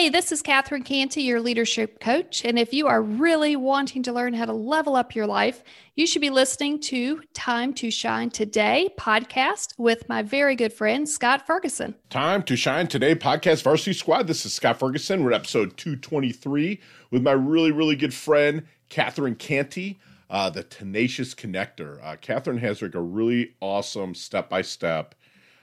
Hey, 0.00 0.08
this 0.08 0.32
is 0.32 0.40
Catherine 0.40 0.82
Cantey, 0.82 1.26
your 1.26 1.42
leadership 1.42 2.00
coach. 2.00 2.42
And 2.42 2.58
if 2.58 2.72
you 2.72 2.86
are 2.86 3.02
really 3.02 3.54
wanting 3.54 4.02
to 4.04 4.14
learn 4.14 4.32
how 4.32 4.46
to 4.46 4.52
level 4.54 4.96
up 4.96 5.14
your 5.14 5.26
life, 5.26 5.62
you 5.94 6.06
should 6.06 6.22
be 6.22 6.30
listening 6.30 6.80
to 6.84 7.20
Time 7.34 7.74
to 7.74 7.90
Shine 7.90 8.30
Today 8.30 8.88
podcast 8.98 9.74
with 9.76 10.08
my 10.08 10.22
very 10.22 10.56
good 10.56 10.72
friend, 10.72 11.06
Scott 11.06 11.46
Ferguson. 11.46 11.94
Time 12.08 12.42
to 12.44 12.56
Shine 12.56 12.86
Today 12.86 13.14
podcast 13.14 13.62
Varsity 13.62 13.92
Squad. 13.92 14.26
This 14.26 14.46
is 14.46 14.54
Scott 14.54 14.78
Ferguson. 14.78 15.22
We're 15.22 15.32
at 15.32 15.40
episode 15.40 15.76
223 15.76 16.80
with 17.10 17.20
my 17.20 17.32
really, 17.32 17.70
really 17.70 17.94
good 17.94 18.14
friend, 18.14 18.66
Catherine 18.88 19.36
Cantey. 19.36 19.98
Uh, 20.30 20.48
the 20.48 20.62
tenacious 20.62 21.34
connector. 21.34 22.02
Uh, 22.02 22.16
Catherine 22.18 22.56
has 22.56 22.80
like 22.80 22.94
a 22.94 23.02
really 23.02 23.54
awesome 23.60 24.14
step 24.14 24.48
by 24.48 24.62
step 24.62 25.14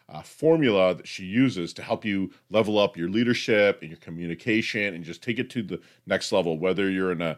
uh, 0.10 0.22
formula 0.22 0.96
that 0.96 1.08
she 1.08 1.26
uses 1.26 1.74
to 1.74 1.82
help 1.82 2.06
you 2.06 2.32
level 2.50 2.80
up 2.80 2.96
your 2.96 3.10
leadership 3.10 3.80
and 3.82 3.92
your 3.92 4.00
communication 4.00 4.94
and 4.94 5.04
just 5.04 5.22
take 5.22 5.38
it 5.38 5.50
to 5.50 5.62
the 5.62 5.80
next 6.06 6.32
level 6.32 6.58
whether 6.58 6.90
you're 6.90 7.12
an 7.12 7.22
uh, 7.22 7.36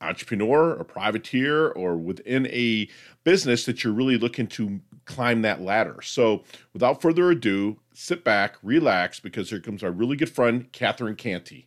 entrepreneur 0.00 0.74
a 0.74 0.84
privateer 0.84 1.68
or 1.70 1.96
within 1.96 2.46
a 2.46 2.88
business 3.24 3.64
that 3.64 3.82
you're 3.82 3.92
really 3.92 4.16
looking 4.16 4.46
to 4.46 4.80
climb 5.06 5.42
that 5.42 5.60
ladder. 5.60 6.00
So 6.02 6.44
without 6.72 7.02
further 7.02 7.30
ado 7.30 7.80
sit 7.94 8.22
back 8.22 8.56
relax 8.62 9.18
because 9.18 9.50
here 9.50 9.60
comes 9.60 9.82
our 9.82 9.90
really 9.90 10.16
good 10.16 10.30
friend 10.30 10.70
catherine 10.72 11.16
cantey. 11.16 11.66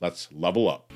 Let's 0.00 0.28
level 0.32 0.68
up 0.68 0.92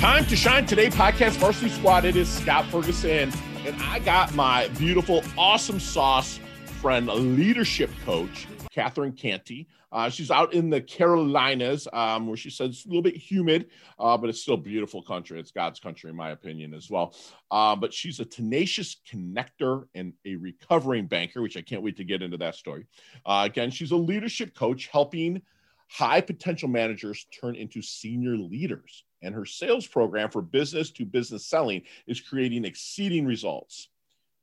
Time 0.00 0.24
to 0.24 0.34
shine 0.34 0.64
today, 0.64 0.88
podcast 0.88 1.32
varsity 1.32 1.68
squad. 1.68 2.06
It 2.06 2.16
is 2.16 2.26
Scott 2.26 2.64
Ferguson, 2.70 3.30
and 3.66 3.76
I 3.82 3.98
got 3.98 4.34
my 4.34 4.68
beautiful, 4.78 5.22
awesome 5.36 5.78
sauce 5.78 6.40
friend, 6.80 7.06
leadership 7.06 7.90
coach, 8.06 8.46
Catherine 8.70 9.12
Cantey. 9.12 9.66
Uh, 9.92 10.08
she's 10.08 10.30
out 10.30 10.54
in 10.54 10.70
the 10.70 10.80
Carolinas, 10.80 11.86
um, 11.92 12.26
where 12.26 12.38
she 12.38 12.48
says 12.48 12.70
it's 12.70 12.86
a 12.86 12.88
little 12.88 13.02
bit 13.02 13.14
humid, 13.14 13.68
uh, 13.98 14.16
but 14.16 14.30
it's 14.30 14.40
still 14.40 14.56
beautiful 14.56 15.02
country. 15.02 15.38
It's 15.38 15.50
God's 15.50 15.80
country, 15.80 16.08
in 16.08 16.16
my 16.16 16.30
opinion, 16.30 16.72
as 16.72 16.88
well. 16.88 17.14
Uh, 17.50 17.76
but 17.76 17.92
she's 17.92 18.20
a 18.20 18.24
tenacious 18.24 18.96
connector 19.06 19.84
and 19.94 20.14
a 20.24 20.36
recovering 20.36 21.08
banker, 21.08 21.42
which 21.42 21.58
I 21.58 21.60
can't 21.60 21.82
wait 21.82 21.98
to 21.98 22.04
get 22.04 22.22
into 22.22 22.38
that 22.38 22.54
story. 22.54 22.86
Uh, 23.26 23.42
again, 23.44 23.70
she's 23.70 23.90
a 23.90 23.96
leadership 23.96 24.54
coach 24.54 24.86
helping 24.90 25.42
high 25.88 26.22
potential 26.22 26.70
managers 26.70 27.26
turn 27.38 27.54
into 27.54 27.82
senior 27.82 28.38
leaders 28.38 29.04
and 29.22 29.34
her 29.34 29.44
sales 29.44 29.86
program 29.86 30.30
for 30.30 30.42
business 30.42 30.90
to 30.92 31.04
business 31.04 31.46
selling 31.46 31.82
is 32.06 32.20
creating 32.20 32.64
exceeding 32.64 33.26
results. 33.26 33.88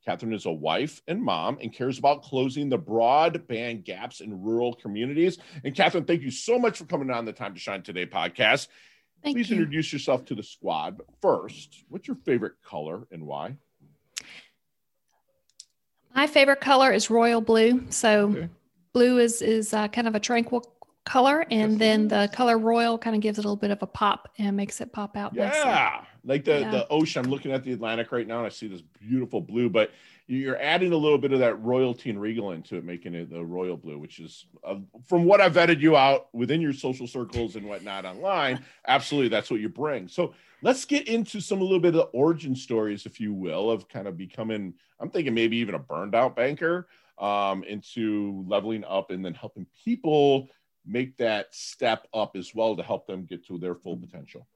Catherine 0.04 0.32
is 0.32 0.46
a 0.46 0.50
wife 0.50 1.02
and 1.06 1.22
mom 1.22 1.58
and 1.60 1.72
cares 1.72 1.98
about 1.98 2.22
closing 2.22 2.68
the 2.68 2.78
broadband 2.78 3.84
gaps 3.84 4.20
in 4.20 4.42
rural 4.42 4.72
communities. 4.72 5.38
And 5.64 5.74
Catherine, 5.74 6.04
thank 6.04 6.22
you 6.22 6.30
so 6.30 6.58
much 6.58 6.78
for 6.78 6.86
coming 6.86 7.10
on 7.10 7.24
the 7.24 7.32
Time 7.32 7.52
to 7.52 7.60
Shine 7.60 7.82
Today 7.82 8.06
podcast. 8.06 8.68
Thank 9.22 9.36
Please 9.36 9.50
you. 9.50 9.56
introduce 9.56 9.92
yourself 9.92 10.24
to 10.26 10.34
the 10.34 10.42
squad. 10.42 10.96
But 10.96 11.06
first, 11.20 11.84
what's 11.88 12.06
your 12.06 12.16
favorite 12.24 12.54
color 12.64 13.06
and 13.10 13.26
why? 13.26 13.56
My 16.14 16.26
favorite 16.26 16.60
color 16.60 16.90
is 16.90 17.10
royal 17.10 17.40
blue. 17.40 17.84
So 17.90 18.30
okay. 18.30 18.48
blue 18.92 19.18
is 19.18 19.42
is 19.42 19.74
uh, 19.74 19.88
kind 19.88 20.08
of 20.08 20.14
a 20.14 20.20
tranquil 20.20 20.60
color 21.08 21.46
and 21.50 21.78
then 21.78 22.06
the 22.06 22.28
color 22.34 22.58
royal 22.58 22.98
kind 22.98 23.16
of 23.16 23.22
gives 23.22 23.38
it 23.38 23.44
a 23.44 23.48
little 23.48 23.56
bit 23.56 23.70
of 23.70 23.82
a 23.82 23.86
pop 23.86 24.28
and 24.36 24.54
makes 24.54 24.78
it 24.82 24.92
pop 24.92 25.16
out 25.16 25.34
yeah 25.34 25.48
nicely. 25.48 26.08
like 26.24 26.44
the 26.44 26.60
yeah. 26.60 26.70
the 26.70 26.86
ocean 26.88 27.24
i'm 27.24 27.30
looking 27.30 27.50
at 27.50 27.64
the 27.64 27.72
atlantic 27.72 28.12
right 28.12 28.26
now 28.26 28.36
and 28.38 28.46
i 28.46 28.50
see 28.50 28.68
this 28.68 28.82
beautiful 28.82 29.40
blue 29.40 29.70
but 29.70 29.90
you're 30.26 30.60
adding 30.60 30.92
a 30.92 30.96
little 30.96 31.16
bit 31.16 31.32
of 31.32 31.38
that 31.38 31.54
royalty 31.62 32.10
and 32.10 32.20
regal 32.20 32.52
into 32.52 32.76
it 32.76 32.84
making 32.84 33.14
it 33.14 33.30
the 33.30 33.42
royal 33.42 33.74
blue 33.74 33.98
which 33.98 34.18
is 34.18 34.44
uh, 34.64 34.74
from 35.06 35.24
what 35.24 35.40
i've 35.40 35.54
vetted 35.54 35.80
you 35.80 35.96
out 35.96 36.28
within 36.34 36.60
your 36.60 36.74
social 36.74 37.06
circles 37.06 37.56
and 37.56 37.66
whatnot 37.66 38.04
online 38.04 38.62
absolutely 38.86 39.30
that's 39.30 39.50
what 39.50 39.60
you 39.60 39.68
bring 39.70 40.08
so 40.08 40.34
let's 40.60 40.84
get 40.84 41.08
into 41.08 41.40
some 41.40 41.62
a 41.62 41.64
little 41.64 41.80
bit 41.80 41.88
of 41.88 41.94
the 41.94 42.02
origin 42.18 42.54
stories 42.54 43.06
if 43.06 43.18
you 43.18 43.32
will 43.32 43.70
of 43.70 43.88
kind 43.88 44.06
of 44.06 44.14
becoming 44.18 44.74
i'm 45.00 45.08
thinking 45.08 45.32
maybe 45.32 45.56
even 45.56 45.74
a 45.74 45.78
burned 45.78 46.14
out 46.14 46.36
banker 46.36 46.86
um, 47.18 47.64
into 47.64 48.44
leveling 48.46 48.84
up 48.84 49.10
and 49.10 49.24
then 49.24 49.34
helping 49.34 49.66
people 49.84 50.48
make 50.88 51.16
that 51.18 51.54
step 51.54 52.06
up 52.14 52.34
as 52.36 52.54
well 52.54 52.74
to 52.74 52.82
help 52.82 53.06
them 53.06 53.26
get 53.26 53.46
to 53.46 53.58
their 53.58 53.74
full 53.74 53.96
potential. 53.96 54.46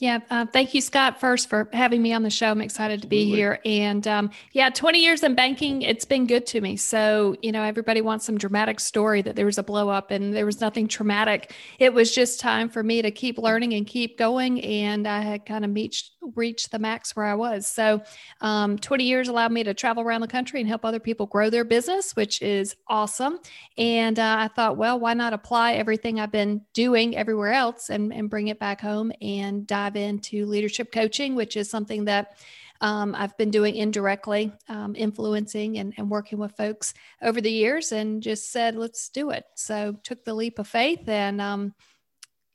Yeah, 0.00 0.18
uh, 0.28 0.46
thank 0.46 0.74
you, 0.74 0.80
Scott, 0.80 1.20
first 1.20 1.48
for 1.48 1.68
having 1.72 2.02
me 2.02 2.12
on 2.12 2.24
the 2.24 2.30
show. 2.30 2.50
I'm 2.50 2.60
excited 2.60 3.04
Absolutely. 3.04 3.18
to 3.18 3.30
be 3.30 3.36
here. 3.36 3.60
And 3.64 4.06
um, 4.08 4.30
yeah, 4.52 4.68
20 4.68 5.00
years 5.00 5.22
in 5.22 5.36
banking, 5.36 5.82
it's 5.82 6.04
been 6.04 6.26
good 6.26 6.46
to 6.46 6.60
me. 6.60 6.76
So, 6.76 7.36
you 7.42 7.52
know, 7.52 7.62
everybody 7.62 8.00
wants 8.00 8.26
some 8.26 8.36
dramatic 8.36 8.80
story 8.80 9.22
that 9.22 9.36
there 9.36 9.46
was 9.46 9.56
a 9.56 9.62
blow 9.62 9.88
up 9.90 10.10
and 10.10 10.34
there 10.34 10.46
was 10.46 10.60
nothing 10.60 10.88
traumatic. 10.88 11.54
It 11.78 11.94
was 11.94 12.12
just 12.12 12.40
time 12.40 12.68
for 12.68 12.82
me 12.82 13.02
to 13.02 13.12
keep 13.12 13.38
learning 13.38 13.74
and 13.74 13.86
keep 13.86 14.18
going. 14.18 14.60
And 14.62 15.06
I 15.06 15.20
had 15.20 15.46
kind 15.46 15.64
of 15.64 15.72
reached, 15.72 16.10
reached 16.34 16.72
the 16.72 16.80
max 16.80 17.14
where 17.14 17.26
I 17.26 17.34
was. 17.34 17.68
So, 17.68 18.02
um, 18.40 18.78
20 18.78 19.04
years 19.04 19.28
allowed 19.28 19.52
me 19.52 19.62
to 19.62 19.74
travel 19.74 20.02
around 20.02 20.22
the 20.22 20.28
country 20.28 20.58
and 20.58 20.68
help 20.68 20.84
other 20.84 20.98
people 20.98 21.26
grow 21.26 21.50
their 21.50 21.64
business, 21.64 22.16
which 22.16 22.42
is 22.42 22.74
awesome. 22.88 23.38
And 23.78 24.18
uh, 24.18 24.36
I 24.40 24.48
thought, 24.48 24.76
well, 24.76 24.98
why 24.98 25.14
not 25.14 25.32
apply 25.32 25.74
everything 25.74 26.18
I've 26.18 26.32
been 26.32 26.62
doing 26.72 27.16
everywhere 27.16 27.52
else 27.52 27.90
and, 27.90 28.12
and 28.12 28.28
bring 28.28 28.48
it 28.48 28.58
back 28.58 28.80
home 28.80 29.12
and 29.22 29.64
dive 29.64 29.83
dive 29.84 29.96
into 29.96 30.46
leadership 30.46 30.92
coaching, 30.92 31.34
which 31.34 31.56
is 31.56 31.68
something 31.68 32.06
that 32.06 32.36
um, 32.80 33.14
I've 33.14 33.36
been 33.36 33.50
doing 33.50 33.76
indirectly, 33.76 34.52
um, 34.68 34.94
influencing 34.96 35.78
and, 35.78 35.94
and, 35.96 36.10
working 36.10 36.38
with 36.38 36.56
folks 36.56 36.92
over 37.22 37.40
the 37.40 37.50
years, 37.50 37.92
and 37.92 38.22
just 38.22 38.50
said, 38.50 38.74
let's 38.74 39.08
do 39.08 39.30
it. 39.30 39.44
So 39.54 39.96
took 40.02 40.24
the 40.24 40.34
leap 40.34 40.58
of 40.58 40.66
faith, 40.66 41.08
and 41.08 41.40
um, 41.40 41.74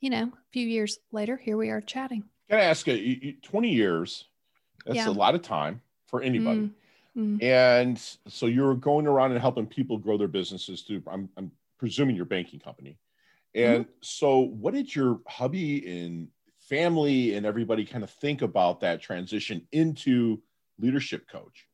you 0.01 0.09
know, 0.09 0.23
a 0.23 0.51
few 0.51 0.67
years 0.67 0.99
later, 1.11 1.37
here 1.37 1.57
we 1.57 1.69
are 1.69 1.81
chatting. 1.81 2.23
Can 2.49 2.59
I 2.59 2.63
ask 2.63 2.85
you? 2.87 3.35
Twenty 3.41 3.69
years. 3.69 4.25
That's 4.85 4.97
yeah. 4.97 5.09
a 5.09 5.11
lot 5.11 5.35
of 5.35 5.41
time 5.41 5.81
for 6.07 6.21
anybody. 6.21 6.61
Mm. 6.61 6.71
Mm. 7.17 7.43
And 7.43 8.01
so 8.27 8.45
you're 8.45 8.75
going 8.75 9.07
around 9.07 9.31
and 9.31 9.41
helping 9.41 9.67
people 9.67 9.97
grow 9.97 10.17
their 10.17 10.27
businesses 10.27 10.81
through, 10.81 11.03
I'm, 11.11 11.27
I'm 11.37 11.51
presuming 11.77 12.15
your 12.15 12.25
banking 12.25 12.59
company. 12.59 12.97
And 13.55 13.85
mm-hmm. 13.85 13.91
so, 14.01 14.39
what 14.39 14.73
did 14.73 14.95
your 14.95 15.19
hubby 15.27 16.05
and 16.05 16.29
family 16.69 17.35
and 17.35 17.45
everybody 17.45 17.85
kind 17.85 18.03
of 18.03 18.09
think 18.09 18.41
about 18.41 18.79
that 18.81 19.01
transition 19.01 19.67
into 19.71 20.41
leadership 20.79 21.27
coach? 21.27 21.65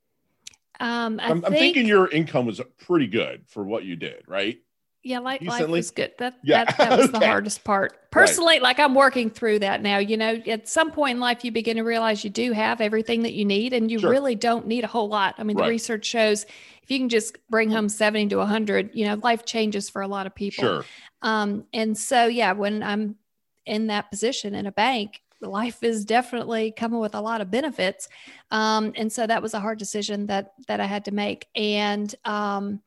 Um, 0.79 1.19
I 1.21 1.29
am 1.29 1.41
think, 1.41 1.55
thinking 1.55 1.85
your 1.87 2.09
income 2.09 2.45
was 2.45 2.61
pretty 2.77 3.07
good 3.07 3.43
for 3.47 3.63
what 3.63 3.83
you 3.83 3.95
did, 3.95 4.23
right? 4.27 4.59
Yeah, 5.03 5.19
like 5.19 5.43
life 5.43 5.67
was 5.67 5.91
good. 5.91 6.13
That 6.17 6.33
yeah. 6.43 6.65
that, 6.65 6.77
that 6.77 6.97
was 6.97 7.09
okay. 7.09 7.19
the 7.19 7.27
hardest 7.27 7.63
part. 7.63 8.09
Personally, 8.09 8.55
right. 8.55 8.63
like 8.63 8.79
I'm 8.79 8.95
working 8.95 9.29
through 9.29 9.59
that 9.59 9.83
now. 9.83 9.99
You 9.99 10.17
know, 10.17 10.41
at 10.47 10.67
some 10.67 10.91
point 10.91 11.17
in 11.17 11.19
life, 11.19 11.45
you 11.45 11.51
begin 11.51 11.77
to 11.77 11.83
realize 11.83 12.23
you 12.23 12.31
do 12.31 12.53
have 12.53 12.81
everything 12.81 13.21
that 13.21 13.33
you 13.33 13.45
need, 13.45 13.71
and 13.71 13.91
you 13.91 13.99
sure. 13.99 14.09
really 14.09 14.33
don't 14.33 14.65
need 14.65 14.83
a 14.83 14.87
whole 14.87 15.07
lot. 15.07 15.35
I 15.37 15.43
mean, 15.43 15.57
right. 15.57 15.65
the 15.65 15.69
research 15.69 16.05
shows 16.05 16.45
if 16.85 16.91
you 16.91 16.97
can 16.97 17.09
just 17.09 17.37
bring 17.49 17.69
home 17.69 17.87
70 17.87 18.29
to 18.29 18.37
100, 18.37 18.91
you 18.93 19.05
know, 19.05 19.15
life 19.23 19.45
changes 19.45 19.89
for 19.89 20.01
a 20.01 20.07
lot 20.07 20.25
of 20.25 20.33
people. 20.33 20.63
Sure. 20.63 20.85
Um, 21.21 21.65
and 21.71 21.97
so, 21.97 22.25
yeah, 22.25 22.53
when 22.53 22.81
I'm 22.81 23.15
in 23.65 23.87
that 23.87 24.09
position 24.09 24.55
in 24.55 24.65
a 24.65 24.71
bank, 24.71 25.21
life 25.41 25.83
is 25.83 26.05
definitely 26.05 26.71
coming 26.71 26.99
with 26.99 27.15
a 27.15 27.21
lot 27.21 27.41
of 27.41 27.51
benefits. 27.51 28.07
Um, 28.51 28.93
and 28.95 29.11
so 29.11 29.27
that 29.27 29.41
was 29.41 29.53
a 29.53 29.59
hard 29.59 29.79
decision 29.79 30.27
that 30.27 30.53
that 30.67 30.79
I 30.79 30.85
had 30.85 31.05
to 31.05 31.11
make. 31.11 31.47
And 31.55 32.13
um, 32.25 32.81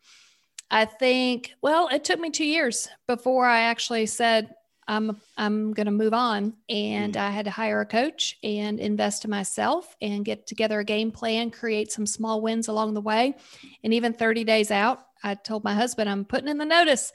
I 0.70 0.84
think, 0.84 1.52
well, 1.62 1.88
it 1.88 2.04
took 2.04 2.20
me 2.20 2.30
two 2.30 2.44
years 2.44 2.88
before 3.06 3.46
I 3.46 3.60
actually 3.62 4.06
said, 4.06 4.54
I'm 4.86 5.20
I'm 5.36 5.74
going 5.74 5.86
to 5.86 5.92
move 5.92 6.14
on, 6.14 6.54
and 6.70 7.12
mm. 7.14 7.20
I 7.20 7.30
had 7.30 7.44
to 7.44 7.50
hire 7.50 7.82
a 7.82 7.86
coach 7.86 8.38
and 8.42 8.80
invest 8.80 9.24
in 9.26 9.30
myself 9.30 9.94
and 10.00 10.24
get 10.24 10.46
together 10.46 10.80
a 10.80 10.84
game 10.84 11.10
plan, 11.10 11.50
create 11.50 11.92
some 11.92 12.06
small 12.06 12.40
wins 12.40 12.68
along 12.68 12.94
the 12.94 13.02
way, 13.02 13.36
and 13.84 13.92
even 13.92 14.14
30 14.14 14.44
days 14.44 14.70
out, 14.70 15.00
I 15.22 15.34
told 15.34 15.62
my 15.62 15.74
husband 15.74 16.08
I'm 16.08 16.24
putting 16.24 16.48
in 16.48 16.56
the 16.56 16.64
notice 16.64 17.12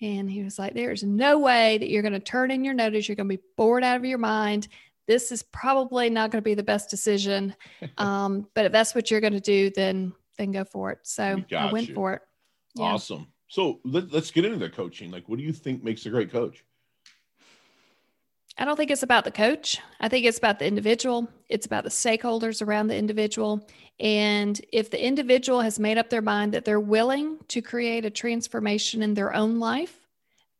and 0.00 0.30
he 0.30 0.42
was 0.42 0.58
like, 0.58 0.74
There's 0.74 1.02
no 1.02 1.38
way 1.38 1.78
that 1.78 1.88
you're 1.88 2.02
going 2.02 2.12
to 2.12 2.20
turn 2.20 2.50
in 2.50 2.64
your 2.64 2.74
notice. 2.74 3.08
You're 3.08 3.16
going 3.16 3.28
to 3.28 3.36
be 3.36 3.42
bored 3.56 3.84
out 3.84 3.96
of 3.96 4.04
your 4.04 4.18
mind. 4.18 4.68
This 5.06 5.32
is 5.32 5.42
probably 5.42 6.08
not 6.08 6.30
going 6.30 6.40
to 6.40 6.48
be 6.48 6.54
the 6.54 6.62
best 6.62 6.90
decision. 6.90 7.54
Um, 7.98 8.46
but 8.54 8.66
if 8.66 8.72
that's 8.72 8.94
what 8.94 9.10
you're 9.10 9.20
going 9.20 9.34
to 9.34 9.40
do, 9.40 9.70
then 9.70 10.12
then 10.38 10.52
go 10.52 10.64
for 10.64 10.90
it. 10.90 11.00
So 11.02 11.42
I 11.54 11.72
went 11.72 11.88
you. 11.88 11.94
for 11.94 12.14
it. 12.14 12.22
Yeah. 12.74 12.84
Awesome. 12.84 13.26
So 13.48 13.80
let, 13.84 14.12
let's 14.12 14.30
get 14.30 14.44
into 14.44 14.58
the 14.58 14.70
coaching. 14.70 15.10
Like, 15.10 15.28
what 15.28 15.38
do 15.38 15.44
you 15.44 15.52
think 15.52 15.82
makes 15.82 16.06
a 16.06 16.10
great 16.10 16.30
coach? 16.30 16.64
I 18.60 18.66
don't 18.66 18.76
think 18.76 18.90
it's 18.90 19.02
about 19.02 19.24
the 19.24 19.30
coach. 19.30 19.78
I 20.00 20.08
think 20.10 20.26
it's 20.26 20.36
about 20.36 20.58
the 20.58 20.66
individual. 20.66 21.26
It's 21.48 21.64
about 21.64 21.82
the 21.82 21.88
stakeholders 21.90 22.60
around 22.60 22.88
the 22.88 22.96
individual. 22.96 23.66
And 23.98 24.60
if 24.70 24.90
the 24.90 25.02
individual 25.02 25.62
has 25.62 25.78
made 25.78 25.96
up 25.96 26.10
their 26.10 26.20
mind 26.20 26.52
that 26.52 26.66
they're 26.66 26.78
willing 26.78 27.38
to 27.48 27.62
create 27.62 28.04
a 28.04 28.10
transformation 28.10 29.00
in 29.00 29.14
their 29.14 29.34
own 29.34 29.58
life, 29.58 29.98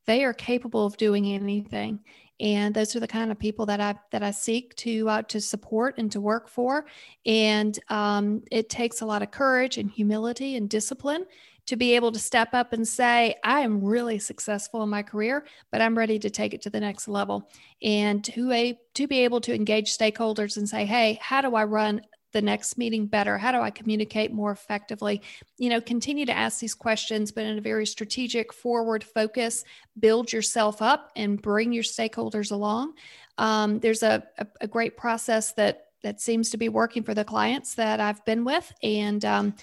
they 0.07 0.25
are 0.25 0.33
capable 0.33 0.87
of 0.87 0.97
doing 0.97 1.27
anything. 1.27 2.01
And 2.41 2.75
those 2.75 2.97
are 2.97 3.01
the 3.01 3.07
kind 3.07 3.31
of 3.31 3.39
people 3.39 3.67
that 3.67 3.83
I 3.83 3.97
that 4.13 4.23
I 4.23 4.31
seek 4.31 4.75
to 4.77 5.07
uh, 5.11 5.23
to 5.25 5.39
support 5.39 5.99
and 5.99 6.11
to 6.13 6.23
work 6.23 6.49
for. 6.49 6.87
And 7.27 7.79
um, 7.91 8.43
it 8.51 8.71
takes 8.71 9.03
a 9.03 9.07
lot 9.07 9.21
of 9.21 9.31
courage 9.31 9.77
and 9.77 9.91
humility 9.91 10.57
and 10.57 10.71
discipline 10.71 11.27
to 11.67 11.77
be 11.77 11.95
able 11.95 12.13
to 12.13 12.19
step 12.19 12.55
up 12.55 12.73
and 12.73 12.87
say, 12.87 13.37
I 13.45 13.61
am 13.61 13.85
really 13.85 14.19
successful 14.19 14.83
in 14.83 14.89
my 14.89 15.03
career, 15.03 15.45
but 15.71 15.81
I'm 15.81 15.97
ready 15.97 16.19
to 16.19 16.31
take 16.31 16.55
it 16.55 16.63
to 16.63 16.71
the 16.71 16.81
next 16.81 17.09
level. 17.09 17.51
And 17.83 18.25
to, 18.25 18.51
a, 18.53 18.79
to 18.95 19.07
be 19.07 19.25
able 19.25 19.41
to 19.43 19.55
engage 19.55 19.97
stakeholders 19.97 20.57
and 20.57 20.69
say, 20.69 20.85
hey, 20.85 21.19
how 21.23 21.41
do 21.41 21.55
I 21.55 21.65
run 21.65 22.03
the 22.33 22.43
next 22.43 22.79
meeting 22.79 23.07
better? 23.07 23.39
How 23.39 23.53
do 23.53 23.59
I 23.59 23.71
communicate 23.71 24.33
more 24.33 24.53
effectively? 24.53 25.23
You 25.59 25.71
know, 25.71 25.81
continue 25.81 26.27
to 26.27 26.37
ask 26.37 26.61
these 26.61 26.75
questions, 26.75 27.33
but 27.33 27.45
in 27.45 27.59
a 27.59 27.63
very 27.63 27.87
strategic, 27.87 28.53
forward 28.53 29.03
focus, 29.03 29.65
build 29.99 30.33
yourself 30.33 30.81
up 30.83 31.11
and 31.17 31.41
bring 31.41 31.73
your 31.73 31.83
stakeholders 31.83 32.53
along. 32.53 32.95
Um, 33.39 33.81
there's 33.81 34.03
a, 34.03 34.23
a, 34.39 34.47
a, 34.61 34.69
great 34.69 34.97
process 34.97 35.53
that 35.53 35.87
that 36.03 36.21
seems 36.21 36.51
to 36.51 36.57
be 36.57 36.69
working 36.69 37.03
for 37.03 37.15
the 37.15 37.25
clients 37.25 37.75
that 37.75 38.01
I've 38.01 38.25
been 38.25 38.45
with, 38.45 38.71
and 38.83 39.25
um, 39.25 39.55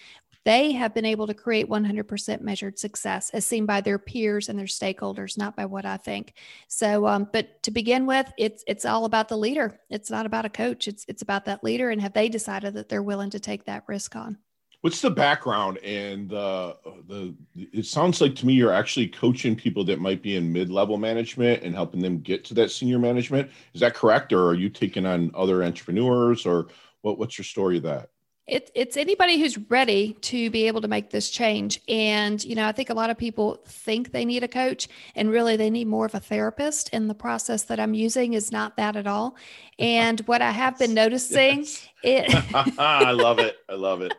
they 0.47 0.71
have 0.71 0.93
been 0.93 1.03
able 1.03 1.27
to 1.27 1.33
create 1.33 1.67
100% 1.67 2.39
measured 2.39 2.79
success 2.79 3.29
as 3.31 3.45
seen 3.45 3.65
by 3.65 3.81
their 3.81 3.99
peers 3.99 4.47
and 4.47 4.57
their 4.57 4.65
stakeholders, 4.65 5.37
not 5.37 5.57
by 5.57 5.65
what 5.65 5.85
I 5.85 5.97
think. 5.97 6.35
So, 6.69 7.05
um, 7.05 7.27
but 7.33 7.61
to 7.63 7.71
begin 7.71 8.05
with, 8.05 8.31
it's 8.37 8.63
it's 8.65 8.85
all 8.85 9.03
about 9.03 9.27
the 9.27 9.37
leader. 9.37 9.77
It's 9.89 10.09
not 10.09 10.25
about 10.25 10.45
a 10.45 10.49
coach. 10.49 10.87
It's 10.87 11.03
it's 11.09 11.21
about 11.21 11.43
that 11.45 11.65
leader, 11.65 11.89
and 11.89 12.01
have 12.01 12.13
they 12.13 12.29
decided 12.29 12.75
that 12.75 12.87
they're 12.87 13.03
willing 13.03 13.29
to 13.31 13.41
take 13.41 13.65
that 13.65 13.83
risk 13.87 14.15
on? 14.15 14.37
What's 14.79 15.01
the 15.01 15.11
background 15.11 15.79
and 15.79 16.29
the 16.29 16.77
the? 17.09 17.35
It 17.57 17.85
sounds 17.85 18.21
like 18.21 18.35
to 18.35 18.45
me 18.45 18.53
you're 18.53 18.71
actually 18.71 19.09
coaching 19.09 19.53
people 19.53 19.83
that 19.83 19.99
might 19.99 20.21
be 20.21 20.37
in 20.37 20.53
mid 20.53 20.69
level 20.69 20.97
management 20.97 21.63
and 21.63 21.75
helping 21.75 22.01
them 22.01 22.19
get 22.19 22.45
to 22.45 22.53
that 22.53 22.71
senior 22.71 22.99
management. 22.99 23.51
Is 23.73 23.81
that 23.81 23.95
correct, 23.95 24.31
or 24.31 24.47
are 24.47 24.55
you 24.55 24.69
taking 24.69 25.05
on 25.05 25.29
other 25.35 25.61
entrepreneurs, 25.61 26.45
or 26.45 26.67
what? 27.01 27.19
What's 27.19 27.37
your 27.37 27.43
story 27.43 27.75
of 27.75 27.83
that? 27.83 28.11
It, 28.47 28.71
it's 28.73 28.95
anybody 28.95 29.39
who's 29.39 29.57
ready 29.69 30.13
to 30.21 30.49
be 30.49 30.67
able 30.67 30.79
to 30.81 30.87
make 30.87 31.09
this 31.09 31.29
change. 31.29 31.81
And, 31.89 32.41
you 32.45 32.55
know, 32.55 32.65
I 32.65 32.71
think 32.71 32.89
a 32.89 32.93
lot 32.93 33.09
of 33.09 33.17
people 33.17 33.61
think 33.67 34.13
they 34.13 34.23
need 34.23 34.41
a 34.41 34.47
coach 34.47 34.87
and 35.15 35.29
really 35.29 35.57
they 35.57 35.69
need 35.69 35.87
more 35.87 36.05
of 36.05 36.15
a 36.15 36.21
therapist. 36.21 36.89
And 36.93 37.09
the 37.09 37.13
process 37.13 37.63
that 37.63 37.77
I'm 37.77 37.93
using 37.93 38.33
is 38.33 38.51
not 38.51 38.77
that 38.77 38.95
at 38.95 39.07
all. 39.07 39.35
And 39.79 40.21
what 40.21 40.41
I 40.41 40.49
have 40.49 40.79
been 40.79 40.95
noticing 40.95 41.59
yes. 41.59 41.87
it 42.03 42.55
I 42.79 43.11
love 43.11 43.37
it. 43.37 43.55
I 43.69 43.75
love 43.75 44.01
it. 44.01 44.11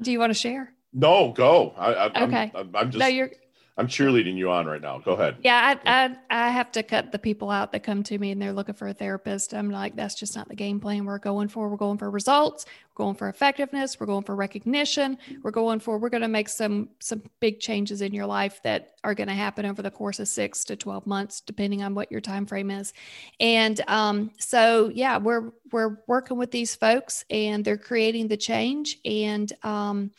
Do 0.00 0.12
you 0.12 0.20
want 0.20 0.30
to 0.30 0.38
share? 0.38 0.72
No, 0.92 1.32
go. 1.32 1.74
I, 1.76 1.94
I, 1.94 2.22
okay. 2.22 2.52
I'm, 2.54 2.70
I'm 2.76 2.92
just. 2.92 3.00
No, 3.00 3.08
you're 3.08 3.32
I'm 3.76 3.88
cheerleading 3.88 4.36
you 4.36 4.52
on 4.52 4.66
right 4.66 4.80
now. 4.80 4.98
Go 4.98 5.14
ahead. 5.14 5.38
Yeah, 5.42 5.76
I, 5.84 6.04
I, 6.04 6.16
I 6.30 6.50
have 6.50 6.70
to 6.72 6.84
cut 6.84 7.10
the 7.10 7.18
people 7.18 7.50
out 7.50 7.72
that 7.72 7.82
come 7.82 8.04
to 8.04 8.16
me 8.16 8.30
and 8.30 8.40
they're 8.40 8.52
looking 8.52 8.76
for 8.76 8.86
a 8.86 8.94
therapist. 8.94 9.52
I'm 9.52 9.68
like, 9.68 9.96
that's 9.96 10.14
just 10.14 10.36
not 10.36 10.48
the 10.48 10.54
game 10.54 10.78
plan 10.78 11.04
we're 11.04 11.18
going 11.18 11.48
for. 11.48 11.68
We're 11.68 11.76
going 11.76 11.98
for 11.98 12.08
results. 12.08 12.66
We're 12.66 13.04
going 13.04 13.16
for 13.16 13.28
effectiveness. 13.28 13.98
We're 13.98 14.06
going 14.06 14.22
for 14.22 14.36
recognition. 14.36 15.18
We're 15.42 15.50
going 15.50 15.80
for 15.80 15.98
we're 15.98 16.08
going 16.08 16.22
to 16.22 16.28
make 16.28 16.48
some 16.48 16.90
some 17.00 17.22
big 17.40 17.58
changes 17.58 18.00
in 18.00 18.14
your 18.14 18.26
life 18.26 18.60
that 18.62 18.92
are 19.02 19.14
going 19.14 19.26
to 19.26 19.34
happen 19.34 19.66
over 19.66 19.82
the 19.82 19.90
course 19.90 20.20
of 20.20 20.28
six 20.28 20.62
to 20.66 20.76
twelve 20.76 21.04
months, 21.04 21.40
depending 21.40 21.82
on 21.82 21.96
what 21.96 22.12
your 22.12 22.20
time 22.20 22.46
frame 22.46 22.70
is. 22.70 22.92
And 23.40 23.80
um, 23.88 24.30
so 24.38 24.92
yeah, 24.94 25.18
we're 25.18 25.50
we're 25.72 25.98
working 26.06 26.38
with 26.38 26.52
these 26.52 26.76
folks 26.76 27.24
and 27.28 27.64
they're 27.64 27.76
creating 27.76 28.28
the 28.28 28.36
change 28.36 28.98
and 29.04 29.52
um, 29.64 30.12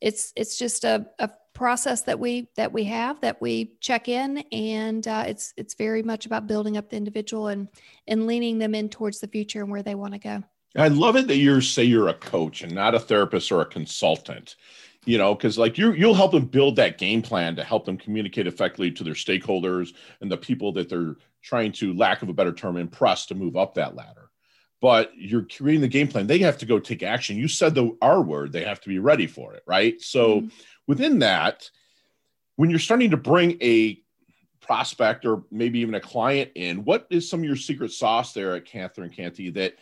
it's 0.00 0.32
it's 0.36 0.58
just 0.58 0.84
a, 0.84 1.06
a 1.18 1.30
process 1.54 2.02
that 2.02 2.18
we 2.18 2.48
that 2.56 2.72
we 2.72 2.84
have 2.84 3.20
that 3.22 3.40
we 3.40 3.72
check 3.80 4.08
in 4.08 4.38
and 4.52 5.08
uh, 5.08 5.24
it's 5.26 5.54
it's 5.56 5.74
very 5.74 6.02
much 6.02 6.26
about 6.26 6.46
building 6.46 6.76
up 6.76 6.90
the 6.90 6.96
individual 6.96 7.48
and 7.48 7.68
and 8.06 8.26
leaning 8.26 8.58
them 8.58 8.74
in 8.74 8.88
towards 8.88 9.20
the 9.20 9.28
future 9.28 9.62
and 9.62 9.70
where 9.70 9.82
they 9.82 9.94
want 9.94 10.12
to 10.12 10.18
go. 10.18 10.42
I 10.76 10.88
love 10.88 11.16
it 11.16 11.26
that 11.28 11.38
you're 11.38 11.62
say 11.62 11.84
you're 11.84 12.08
a 12.08 12.14
coach 12.14 12.62
and 12.62 12.74
not 12.74 12.94
a 12.94 13.00
therapist 13.00 13.50
or 13.50 13.62
a 13.62 13.66
consultant 13.66 14.56
you 15.06 15.16
know 15.16 15.34
because 15.34 15.56
like 15.56 15.78
you 15.78 15.92
you'll 15.92 16.14
help 16.14 16.32
them 16.32 16.44
build 16.44 16.76
that 16.76 16.98
game 16.98 17.22
plan 17.22 17.56
to 17.56 17.64
help 17.64 17.86
them 17.86 17.96
communicate 17.96 18.46
effectively 18.46 18.90
to 18.90 19.02
their 19.02 19.14
stakeholders 19.14 19.94
and 20.20 20.30
the 20.30 20.36
people 20.36 20.72
that 20.72 20.90
they're 20.90 21.16
trying 21.42 21.72
to 21.72 21.94
lack 21.94 22.20
of 22.20 22.28
a 22.28 22.34
better 22.34 22.52
term 22.52 22.76
impress 22.76 23.24
to 23.26 23.34
move 23.34 23.56
up 23.56 23.74
that 23.74 23.94
ladder 23.94 24.25
but 24.80 25.10
you're 25.16 25.46
creating 25.56 25.80
the 25.80 25.88
game 25.88 26.08
plan. 26.08 26.26
They 26.26 26.38
have 26.38 26.58
to 26.58 26.66
go 26.66 26.78
take 26.78 27.02
action. 27.02 27.36
You 27.36 27.48
said 27.48 27.74
the 27.74 27.96
r 28.02 28.22
word 28.22 28.52
they 28.52 28.64
have 28.64 28.80
to 28.80 28.88
be 28.88 28.98
ready 28.98 29.26
for 29.26 29.54
it 29.54 29.62
right? 29.66 30.00
So 30.00 30.40
mm-hmm. 30.40 30.48
within 30.86 31.20
that, 31.20 31.70
when 32.56 32.70
you're 32.70 32.78
starting 32.78 33.10
to 33.10 33.16
bring 33.16 33.58
a 33.62 34.00
prospect 34.60 35.24
or 35.24 35.44
maybe 35.50 35.78
even 35.80 35.94
a 35.94 36.00
client 36.00 36.50
in, 36.54 36.84
what 36.84 37.06
is 37.10 37.28
some 37.28 37.40
of 37.40 37.46
your 37.46 37.56
secret 37.56 37.92
sauce 37.92 38.32
there 38.32 38.54
at 38.56 38.64
Catherine 38.64 39.10
Cantey 39.10 39.54
that 39.54 39.76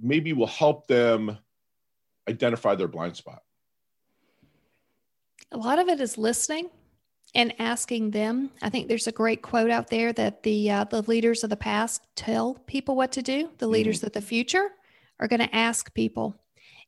maybe 0.00 0.32
will 0.32 0.46
help 0.46 0.86
them 0.86 1.38
identify 2.28 2.74
their 2.74 2.88
blind 2.88 3.16
spot? 3.16 3.42
A 5.52 5.56
lot 5.56 5.78
of 5.78 5.88
it 5.88 6.00
is 6.00 6.16
listening 6.16 6.70
and 7.34 7.52
asking 7.58 8.10
them. 8.10 8.50
I 8.62 8.70
think 8.70 8.88
there's 8.88 9.06
a 9.06 9.12
great 9.12 9.42
quote 9.42 9.70
out 9.70 9.88
there 9.88 10.12
that 10.12 10.42
the 10.42 10.70
uh, 10.70 10.84
the 10.84 11.02
leaders 11.02 11.44
of 11.44 11.50
the 11.50 11.56
past 11.56 12.02
tell 12.16 12.54
people 12.66 12.96
what 12.96 13.12
to 13.12 13.22
do. 13.22 13.50
The 13.58 13.66
leaders 13.66 13.98
mm-hmm. 13.98 14.06
of 14.06 14.12
the 14.12 14.22
future 14.22 14.70
are 15.20 15.28
going 15.28 15.40
to 15.40 15.54
ask 15.54 15.92
people, 15.94 16.36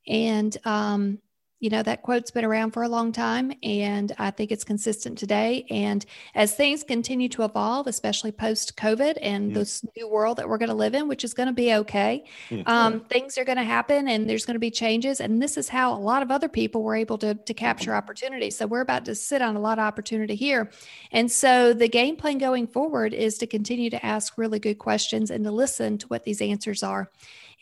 and 0.06 0.56
um, 0.64 1.18
you 1.60 1.70
know 1.70 1.82
that 1.82 2.02
quote's 2.02 2.30
been 2.30 2.44
around 2.44 2.72
for 2.72 2.82
a 2.82 2.88
long 2.88 3.12
time 3.12 3.52
and 3.62 4.12
i 4.18 4.30
think 4.30 4.52
it's 4.52 4.64
consistent 4.64 5.16
today. 5.16 5.66
And 5.70 6.04
as 6.34 6.54
things 6.54 6.82
continue 6.82 7.28
to 7.30 7.44
evolve 7.44 7.86
especially 7.86 8.32
post 8.32 8.76
covid 8.76 9.16
and 9.22 9.50
mm. 9.50 9.54
this 9.54 9.84
new 9.96 10.08
world 10.08 10.36
that 10.38 10.48
we're 10.48 10.58
going 10.58 10.68
to 10.68 10.74
live 10.74 10.94
in 10.94 11.08
which 11.08 11.24
is 11.24 11.34
going 11.34 11.48
to 11.48 11.52
be 11.52 11.72
okay 11.74 12.24
mm. 12.50 12.66
um, 12.68 13.00
things 13.00 13.38
are 13.38 13.44
going 13.44 13.58
to 13.58 13.64
happen 13.64 14.08
and 14.08 14.28
there's 14.28 14.44
going 14.44 14.54
to 14.54 14.60
be 14.60 14.70
changes. 14.70 15.20
And 15.20 15.42
this 15.42 15.56
is 15.56 15.68
how 15.68 15.94
a 15.94 15.98
lot 15.98 16.22
of 16.22 16.30
other 16.30 16.48
people 16.48 16.82
were 16.82 16.96
able 16.96 17.18
to, 17.18 17.34
to 17.34 17.54
capture 17.54 17.94
opportunity 17.94 18.50
so 18.50 18.66
we're 18.66 18.80
about 18.80 19.04
to 19.06 19.14
sit 19.14 19.42
on 19.42 19.56
a 19.56 19.60
lot 19.60 19.78
of 19.78 19.84
opportunity 19.84 20.34
here. 20.34 20.70
And 21.12 21.30
so 21.30 21.72
the 21.72 21.88
game 21.88 22.16
plan 22.16 22.38
going 22.38 22.66
forward 22.66 23.14
is 23.14 23.38
to 23.38 23.46
continue 23.46 23.90
to 23.90 24.04
ask 24.04 24.36
really 24.36 24.58
good 24.58 24.78
questions 24.78 25.30
and 25.30 25.44
to 25.44 25.50
listen 25.50 25.98
to 25.98 26.06
what 26.08 26.24
these 26.24 26.40
answers 26.40 26.82
are 26.82 27.10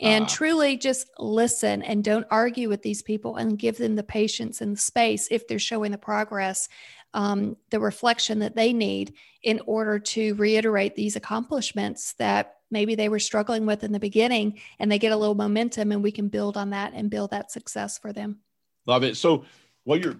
and 0.00 0.24
uh, 0.24 0.28
truly 0.28 0.76
just 0.76 1.08
listen 1.18 1.82
and 1.82 2.02
don't 2.02 2.26
argue 2.30 2.68
with 2.68 2.82
these 2.82 3.02
people 3.02 3.36
and 3.36 3.58
give 3.58 3.78
them 3.78 3.94
the 3.94 4.02
patience 4.02 4.60
and 4.60 4.76
the 4.76 4.80
space 4.80 5.28
if 5.30 5.46
they're 5.46 5.58
showing 5.58 5.92
the 5.92 5.98
progress 5.98 6.68
um, 7.14 7.56
the 7.70 7.78
reflection 7.78 8.40
that 8.40 8.56
they 8.56 8.72
need 8.72 9.14
in 9.42 9.60
order 9.66 10.00
to 10.00 10.34
reiterate 10.34 10.96
these 10.96 11.14
accomplishments 11.14 12.14
that 12.14 12.56
maybe 12.72 12.96
they 12.96 13.08
were 13.08 13.20
struggling 13.20 13.66
with 13.66 13.84
in 13.84 13.92
the 13.92 14.00
beginning 14.00 14.58
and 14.80 14.90
they 14.90 14.98
get 14.98 15.12
a 15.12 15.16
little 15.16 15.36
momentum 15.36 15.92
and 15.92 16.02
we 16.02 16.10
can 16.10 16.28
build 16.28 16.56
on 16.56 16.70
that 16.70 16.92
and 16.92 17.10
build 17.10 17.30
that 17.30 17.52
success 17.52 17.98
for 17.98 18.12
them. 18.12 18.40
Love 18.86 19.04
it. 19.04 19.16
So 19.16 19.44
while 19.84 19.98
you're 19.98 20.18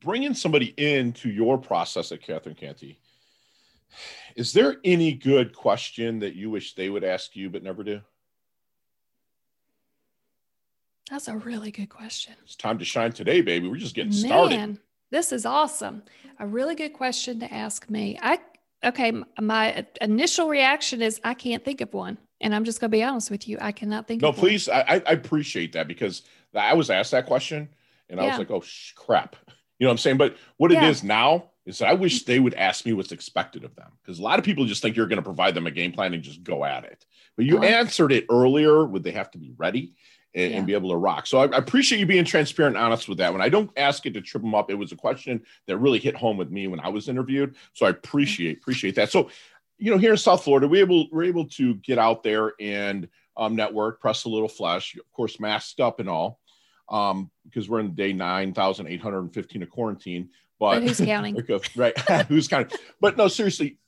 bringing 0.00 0.34
somebody 0.34 0.72
into 0.76 1.28
your 1.28 1.58
process 1.58 2.12
at 2.12 2.22
catherine 2.22 2.54
cantey 2.54 2.96
is 4.36 4.52
there 4.52 4.76
any 4.84 5.12
good 5.12 5.54
question 5.54 6.18
that 6.20 6.34
you 6.34 6.50
wish 6.50 6.74
they 6.74 6.88
would 6.88 7.04
ask 7.04 7.34
you 7.34 7.50
but 7.50 7.62
never 7.62 7.82
do 7.82 8.00
that's 11.08 11.28
a 11.28 11.36
really 11.36 11.70
good 11.70 11.88
question. 11.88 12.34
It's 12.44 12.56
time 12.56 12.78
to 12.78 12.84
shine 12.84 13.12
today, 13.12 13.40
baby. 13.40 13.68
We're 13.68 13.76
just 13.76 13.94
getting 13.94 14.10
Man, 14.10 14.20
started. 14.20 14.78
This 15.10 15.32
is 15.32 15.46
awesome. 15.46 16.02
A 16.38 16.46
really 16.46 16.74
good 16.74 16.92
question 16.92 17.40
to 17.40 17.52
ask 17.52 17.88
me. 17.88 18.18
I 18.22 18.38
okay, 18.84 19.12
my 19.40 19.86
initial 20.00 20.48
reaction 20.48 21.02
is 21.02 21.20
I 21.24 21.34
can't 21.34 21.64
think 21.64 21.80
of 21.80 21.92
one. 21.92 22.18
And 22.40 22.54
I'm 22.54 22.64
just 22.64 22.80
going 22.80 22.90
to 22.90 22.96
be 22.96 23.02
honest 23.02 23.30
with 23.30 23.48
you. 23.48 23.58
I 23.60 23.72
cannot 23.72 24.06
think 24.06 24.22
no, 24.22 24.32
please. 24.32 24.68
I, 24.68 25.02
I, 25.04 25.12
appreciate 25.12 25.72
that 25.72 25.88
because 25.88 26.22
I 26.54 26.74
was 26.74 26.88
asked 26.88 27.10
that 27.10 27.26
question 27.26 27.68
and 28.08 28.20
I 28.20 28.24
yeah. 28.24 28.30
was 28.30 28.38
like, 28.38 28.50
oh, 28.52 28.60
sh- 28.60 28.92
crap. 28.92 29.34
You 29.78 29.84
know 29.84 29.88
what 29.88 29.94
I'm 29.94 29.98
saying? 29.98 30.18
But 30.18 30.36
what 30.56 30.70
yeah. 30.70 30.84
it 30.84 30.90
is 30.90 31.02
now 31.02 31.50
is 31.66 31.82
I 31.82 31.94
wish 31.94 32.24
they 32.24 32.38
would 32.38 32.54
ask 32.54 32.86
me 32.86 32.92
what's 32.92 33.10
expected 33.10 33.64
of 33.64 33.74
them 33.74 33.90
because 34.02 34.20
a 34.20 34.22
lot 34.22 34.38
of 34.38 34.44
people 34.44 34.64
just 34.66 34.82
think 34.82 34.96
you're 34.96 35.06
going 35.06 35.18
to 35.18 35.22
provide 35.22 35.54
them 35.54 35.66
a 35.66 35.70
game 35.72 35.90
plan 35.90 36.14
and 36.14 36.22
just 36.22 36.44
go 36.44 36.64
at 36.64 36.84
it. 36.84 37.04
But 37.36 37.46
you 37.46 37.58
uh-huh. 37.58 37.66
answered 37.66 38.12
it 38.12 38.26
earlier. 38.30 38.84
Would 38.84 39.02
they 39.02 39.12
have 39.12 39.32
to 39.32 39.38
be 39.38 39.52
ready? 39.56 39.94
And, 40.34 40.50
yeah. 40.50 40.58
and, 40.58 40.66
be 40.66 40.74
able 40.74 40.90
to 40.90 40.96
rock. 40.96 41.26
So 41.26 41.38
I, 41.38 41.46
I, 41.46 41.58
appreciate 41.58 41.98
you 41.98 42.06
being 42.06 42.24
transparent 42.24 42.76
and 42.76 42.84
honest 42.84 43.08
with 43.08 43.18
that 43.18 43.32
one. 43.32 43.40
I 43.40 43.48
don't 43.48 43.70
ask 43.76 44.04
it 44.06 44.14
to 44.14 44.20
trip 44.20 44.42
them 44.42 44.54
up. 44.54 44.70
It 44.70 44.74
was 44.74 44.92
a 44.92 44.96
question 44.96 45.42
that 45.66 45.78
really 45.78 45.98
hit 45.98 46.14
home 46.14 46.36
with 46.36 46.50
me 46.50 46.66
when 46.66 46.80
I 46.80 46.88
was 46.88 47.08
interviewed. 47.08 47.56
So 47.72 47.86
I 47.86 47.90
appreciate 47.90 48.58
appreciate 48.58 48.94
that. 48.96 49.10
So, 49.10 49.30
you 49.78 49.90
know, 49.90 49.98
here 49.98 50.12
in 50.12 50.18
South 50.18 50.44
Florida, 50.44 50.68
we 50.68 50.80
able 50.80 51.08
we're 51.10 51.24
able 51.24 51.46
to 51.46 51.74
get 51.76 51.98
out 51.98 52.22
there 52.22 52.52
and 52.60 53.08
um, 53.36 53.56
network, 53.56 54.00
press 54.00 54.24
a 54.24 54.28
little 54.28 54.48
flesh, 54.48 54.96
of 54.96 55.12
course, 55.12 55.38
masked 55.38 55.80
up 55.80 56.00
and 56.00 56.08
all, 56.08 56.40
um, 56.88 57.30
because 57.44 57.68
we're 57.68 57.80
in 57.80 57.94
day 57.94 58.12
nine 58.12 58.52
thousand 58.52 58.88
eight 58.88 59.00
hundred 59.00 59.20
and 59.20 59.32
fifteen 59.32 59.62
of 59.62 59.70
quarantine. 59.70 60.30
But, 60.58 60.74
but 60.74 60.82
who's 60.82 61.00
counting? 61.00 61.40
right? 61.76 61.98
who's 62.28 62.48
counting? 62.48 62.76
But 63.00 63.16
no, 63.16 63.28
seriously, 63.28 63.78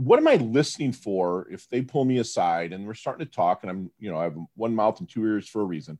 what 0.00 0.18
am 0.18 0.28
I 0.28 0.36
listening 0.36 0.92
for 0.92 1.46
if 1.50 1.68
they 1.68 1.82
pull 1.82 2.04
me 2.04 2.18
aside 2.18 2.72
and 2.72 2.86
we're 2.86 2.94
starting 2.94 3.26
to 3.26 3.30
talk 3.30 3.62
and 3.62 3.70
I'm, 3.70 3.90
you 3.98 4.10
know, 4.10 4.18
I 4.18 4.24
have 4.24 4.36
one 4.56 4.74
mouth 4.74 4.98
and 5.00 5.08
two 5.08 5.24
ears 5.24 5.48
for 5.48 5.60
a 5.60 5.64
reason 5.64 5.98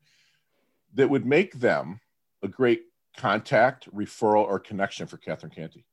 that 0.95 1.09
would 1.09 1.27
make 1.27 1.55
them 1.55 2.01
a 2.43 2.49
great 2.49 2.85
contact, 3.17 3.93
referral, 3.95 4.45
or 4.45 4.59
connection 4.59 5.07
for 5.07 5.19
Catherine 5.19 5.53
Cantey? 5.57 5.85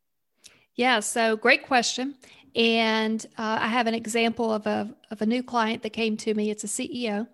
Yeah, 0.76 1.00
so 1.00 1.36
great 1.36 1.66
question. 1.66 2.16
And 2.56 3.26
uh, 3.38 3.60
I 3.62 3.68
have 3.68 3.88
an 3.88 3.94
example 3.94 4.54
of 4.54 4.66
a, 4.66 4.96
of 5.12 5.22
a 5.22 5.26
new 5.26 5.44
client 5.44 5.84
that 5.84 5.92
came 5.92 6.18
to 6.18 6.34
me. 6.34 6.50
It's 6.50 6.64
a 6.64 6.68
CEO, 6.68 7.28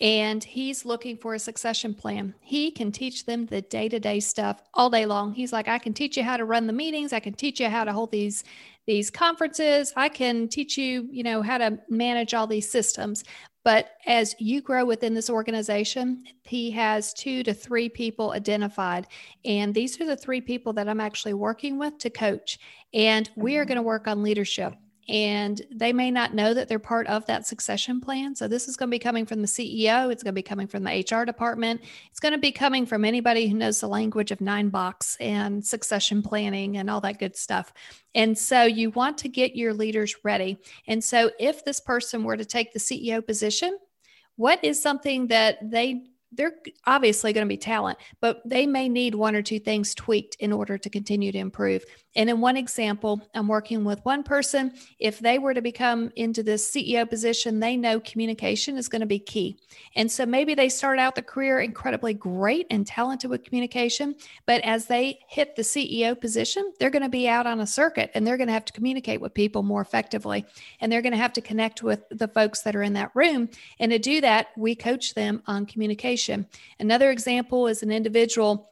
and 0.00 0.42
he's 0.42 0.86
looking 0.86 1.16
for 1.16 1.34
a 1.34 1.38
succession 1.38 1.92
plan. 1.92 2.34
He 2.40 2.70
can 2.70 2.92
teach 2.92 3.26
them 3.26 3.46
the 3.46 3.60
day 3.62 3.88
to 3.88 4.00
day 4.00 4.20
stuff 4.20 4.62
all 4.72 4.88
day 4.88 5.04
long. 5.04 5.34
He's 5.34 5.52
like, 5.52 5.68
I 5.68 5.78
can 5.78 5.92
teach 5.92 6.16
you 6.16 6.22
how 6.22 6.36
to 6.36 6.44
run 6.44 6.66
the 6.66 6.72
meetings. 6.72 7.12
I 7.12 7.20
can 7.20 7.34
teach 7.34 7.60
you 7.60 7.68
how 7.68 7.84
to 7.84 7.92
hold 7.92 8.10
these 8.10 8.44
these 8.86 9.10
conferences. 9.10 9.92
I 9.96 10.08
can 10.08 10.48
teach 10.48 10.76
you, 10.76 11.08
you 11.10 11.22
know, 11.22 11.42
how 11.42 11.58
to 11.58 11.78
manage 11.88 12.34
all 12.34 12.46
these 12.46 12.70
systems. 12.70 13.24
But 13.62 13.90
as 14.06 14.34
you 14.38 14.62
grow 14.62 14.84
within 14.84 15.12
this 15.12 15.28
organization, 15.28 16.24
he 16.44 16.70
has 16.70 17.12
two 17.12 17.42
to 17.42 17.52
three 17.52 17.88
people 17.90 18.32
identified. 18.32 19.06
And 19.44 19.74
these 19.74 20.00
are 20.00 20.06
the 20.06 20.16
three 20.16 20.40
people 20.40 20.72
that 20.74 20.88
I'm 20.88 21.00
actually 21.00 21.34
working 21.34 21.78
with 21.78 21.98
to 21.98 22.10
coach. 22.10 22.58
And 22.94 23.28
we 23.36 23.56
are 23.56 23.62
mm-hmm. 23.62 23.68
going 23.68 23.76
to 23.76 23.82
work 23.82 24.08
on 24.08 24.22
leadership 24.22 24.74
and 25.10 25.60
they 25.72 25.92
may 25.92 26.08
not 26.08 26.34
know 26.34 26.54
that 26.54 26.68
they're 26.68 26.78
part 26.78 27.08
of 27.08 27.26
that 27.26 27.44
succession 27.44 28.00
plan. 28.00 28.36
So 28.36 28.46
this 28.46 28.68
is 28.68 28.76
going 28.76 28.88
to 28.88 28.94
be 28.94 29.00
coming 29.00 29.26
from 29.26 29.42
the 29.42 29.48
CEO, 29.48 30.12
it's 30.12 30.22
going 30.22 30.32
to 30.32 30.38
be 30.38 30.42
coming 30.42 30.68
from 30.68 30.84
the 30.84 31.04
HR 31.04 31.24
department, 31.24 31.80
it's 32.10 32.20
going 32.20 32.32
to 32.32 32.38
be 32.38 32.52
coming 32.52 32.86
from 32.86 33.04
anybody 33.04 33.48
who 33.48 33.56
knows 33.56 33.80
the 33.80 33.88
language 33.88 34.30
of 34.30 34.40
nine 34.40 34.68
box 34.68 35.16
and 35.18 35.64
succession 35.66 36.22
planning 36.22 36.76
and 36.76 36.88
all 36.88 37.00
that 37.00 37.18
good 37.18 37.36
stuff. 37.36 37.72
And 38.14 38.38
so 38.38 38.62
you 38.62 38.90
want 38.90 39.18
to 39.18 39.28
get 39.28 39.56
your 39.56 39.74
leaders 39.74 40.14
ready. 40.22 40.58
And 40.86 41.02
so 41.02 41.32
if 41.40 41.64
this 41.64 41.80
person 41.80 42.22
were 42.22 42.36
to 42.36 42.44
take 42.44 42.72
the 42.72 42.78
CEO 42.78 43.24
position, 43.26 43.76
what 44.36 44.62
is 44.62 44.80
something 44.80 45.26
that 45.26 45.58
they 45.70 46.04
they're 46.32 46.54
obviously 46.86 47.32
going 47.32 47.44
to 47.44 47.48
be 47.48 47.56
talent, 47.56 47.98
but 48.20 48.40
they 48.44 48.66
may 48.66 48.88
need 48.88 49.14
one 49.14 49.34
or 49.34 49.42
two 49.42 49.58
things 49.58 49.94
tweaked 49.94 50.36
in 50.38 50.52
order 50.52 50.78
to 50.78 50.88
continue 50.88 51.32
to 51.32 51.38
improve. 51.38 51.84
And 52.16 52.28
in 52.28 52.40
one 52.40 52.56
example, 52.56 53.20
I'm 53.34 53.46
working 53.46 53.84
with 53.84 54.04
one 54.04 54.22
person. 54.22 54.72
If 54.98 55.20
they 55.20 55.38
were 55.38 55.54
to 55.54 55.62
become 55.62 56.10
into 56.16 56.42
this 56.42 56.70
CEO 56.70 57.08
position, 57.08 57.60
they 57.60 57.76
know 57.76 58.00
communication 58.00 58.76
is 58.76 58.88
going 58.88 59.00
to 59.00 59.06
be 59.06 59.18
key. 59.18 59.58
And 59.94 60.10
so 60.10 60.26
maybe 60.26 60.54
they 60.54 60.68
start 60.68 60.98
out 60.98 61.14
the 61.14 61.22
career 61.22 61.60
incredibly 61.60 62.14
great 62.14 62.66
and 62.70 62.86
talented 62.86 63.30
with 63.30 63.44
communication, 63.44 64.16
but 64.46 64.60
as 64.62 64.86
they 64.86 65.20
hit 65.28 65.54
the 65.54 65.62
CEO 65.62 66.20
position, 66.20 66.72
they're 66.78 66.90
going 66.90 67.02
to 67.02 67.08
be 67.08 67.28
out 67.28 67.46
on 67.46 67.60
a 67.60 67.66
circuit 67.66 68.10
and 68.14 68.26
they're 68.26 68.36
going 68.36 68.48
to 68.48 68.52
have 68.52 68.64
to 68.64 68.72
communicate 68.72 69.20
with 69.20 69.34
people 69.34 69.62
more 69.62 69.80
effectively. 69.80 70.44
And 70.80 70.90
they're 70.90 71.02
going 71.02 71.12
to 71.12 71.18
have 71.18 71.32
to 71.34 71.40
connect 71.40 71.82
with 71.82 72.02
the 72.10 72.28
folks 72.28 72.62
that 72.62 72.74
are 72.74 72.82
in 72.82 72.94
that 72.94 73.12
room. 73.14 73.48
And 73.78 73.92
to 73.92 73.98
do 73.98 74.20
that, 74.20 74.48
we 74.56 74.74
coach 74.74 75.14
them 75.14 75.42
on 75.46 75.66
communication. 75.66 76.46
Another 76.80 77.10
example 77.10 77.68
is 77.68 77.82
an 77.82 77.92
individual 77.92 78.70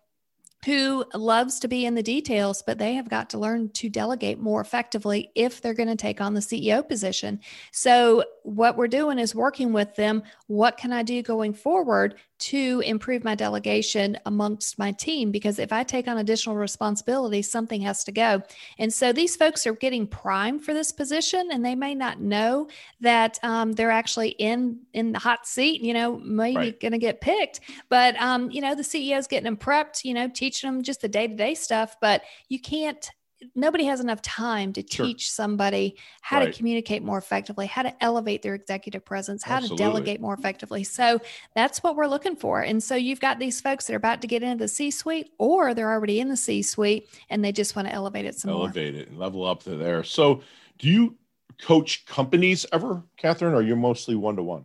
who 0.65 1.05
loves 1.15 1.61
to 1.61 1.69
be 1.69 1.87
in 1.87 1.95
the 1.95 2.03
details, 2.03 2.63
but 2.63 2.79
they 2.79 2.95
have 2.95 3.09
got 3.09 3.31
to 3.31 3.39
learn 3.39 3.71
to 3.71 3.89
delegate 3.89 4.39
more 4.39 4.61
effectively 4.61 5.31
if 5.35 5.61
they're 5.61 5.75
going 5.75 5.89
to 5.89 5.97
take 5.97 6.21
on 6.21 6.35
the 6.35 6.41
CEO 6.41 6.87
position. 6.87 7.41
So, 7.73 8.25
what 8.43 8.77
we're 8.77 8.89
doing 8.89 9.19
is 9.19 9.35
working 9.35 9.73
with 9.73 9.95
them. 9.95 10.23
What 10.47 10.77
can 10.77 10.93
I 10.93 11.03
do 11.03 11.23
going 11.23 11.55
forward 11.55 12.17
to 12.39 12.83
improve 12.87 13.25
my 13.25 13.35
delegation 13.35 14.17
amongst 14.27 14.79
my 14.79 14.93
team 14.93 15.31
because 15.31 15.59
if 15.59 15.73
I 15.73 15.83
take 15.83 16.07
on 16.07 16.19
additional 16.19 16.57
responsibilities, 16.57 17.51
something 17.51 17.81
has 17.83 18.05
to 18.05 18.13
go. 18.13 18.43
And 18.79 18.93
so 18.93 19.13
these 19.13 19.37
folks 19.37 19.67
are 19.67 19.73
getting 19.73 20.07
primed 20.07 20.65
for 20.65 20.73
this 20.73 20.93
position, 20.93 21.49
and 21.51 21.65
they 21.65 21.75
may 21.75 21.95
not 21.95 22.21
know 22.21 22.69
that 23.01 23.39
um, 23.43 23.73
they're 23.73 23.91
actually 23.91 24.31
in 24.31 24.81
in 24.93 25.13
the 25.13 25.19
hot 25.19 25.47
seat. 25.47 25.81
You 25.81 25.95
know, 25.95 26.19
maybe 26.19 26.57
right. 26.57 26.81
going 26.81 26.93
to 26.93 26.99
get 26.99 27.21
picked, 27.21 27.61
but 27.89 28.21
um, 28.21 28.51
you 28.51 28.61
know, 28.61 28.75
the 28.75 28.83
CEO 28.83 29.19
is 29.19 29.27
getting 29.27 29.45
them 29.45 29.57
prepped. 29.57 30.05
You 30.05 30.15
know, 30.15 30.29
teaching 30.29 30.71
them 30.71 30.83
just 30.83 31.01
the 31.01 31.09
day 31.09 31.27
to 31.27 31.35
day 31.35 31.55
stuff. 31.55 31.97
But 32.01 32.23
you 32.49 32.61
can't 32.61 33.11
nobody 33.55 33.85
has 33.85 34.01
enough 34.01 34.23
time 34.23 34.73
to 34.73 34.85
sure. 34.89 35.07
teach 35.07 35.31
somebody 35.31 35.97
how 36.23 36.39
right. 36.39 36.53
to 36.53 36.57
communicate 36.57 37.03
more 37.03 37.19
effectively, 37.19 37.67
how 37.67 37.83
to 37.83 38.05
elevate 38.05 38.43
their 38.43 38.55
executive 38.55 39.05
presence, 39.05 39.43
how 39.43 39.57
Absolutely. 39.57 39.77
to 39.77 39.83
delegate 39.83 40.21
more 40.21 40.35
effectively. 40.35 40.85
So 40.85 41.21
that's 41.55 41.83
what 41.83 41.97
we're 41.97 42.07
looking 42.07 42.37
for. 42.37 42.61
And 42.61 42.83
so 42.83 42.95
you've 42.95 43.21
got 43.21 43.39
these 43.39 43.61
folks 43.61 43.87
that 43.87 43.95
are 43.95 43.97
about 43.97 44.21
to 44.23 44.27
get 44.27 44.43
into 44.43 44.65
the 44.65 44.69
C 44.69 44.91
suite 44.91 45.33
or 45.39 45.75
they're 45.75 45.93
already 45.93 46.21
in 46.21 46.29
the 46.29 46.37
C 46.37 46.63
suite 46.63 47.09
and 47.31 47.45
they 47.45 47.53
just 47.53 47.77
want 47.77 47.89
to 47.89 47.95
elevate 47.95 48.25
it 48.25 48.35
some 48.35 48.51
elevate 48.51 48.95
more. 48.95 49.03
it 49.03 49.09
and 49.09 49.19
level 49.19 49.45
up 49.45 49.63
to 49.65 49.77
there. 49.77 50.03
So 50.03 50.43
do 50.79 50.89
you 50.89 51.17
coach 51.61 52.07
companies 52.07 52.67
ever, 52.73 53.03
Catherine, 53.17 53.53
or 53.53 53.57
are 53.57 53.63
you 53.63 53.77
mostly 53.77 54.15
one 54.15 54.37
to 54.37 54.43
one? 54.43 54.65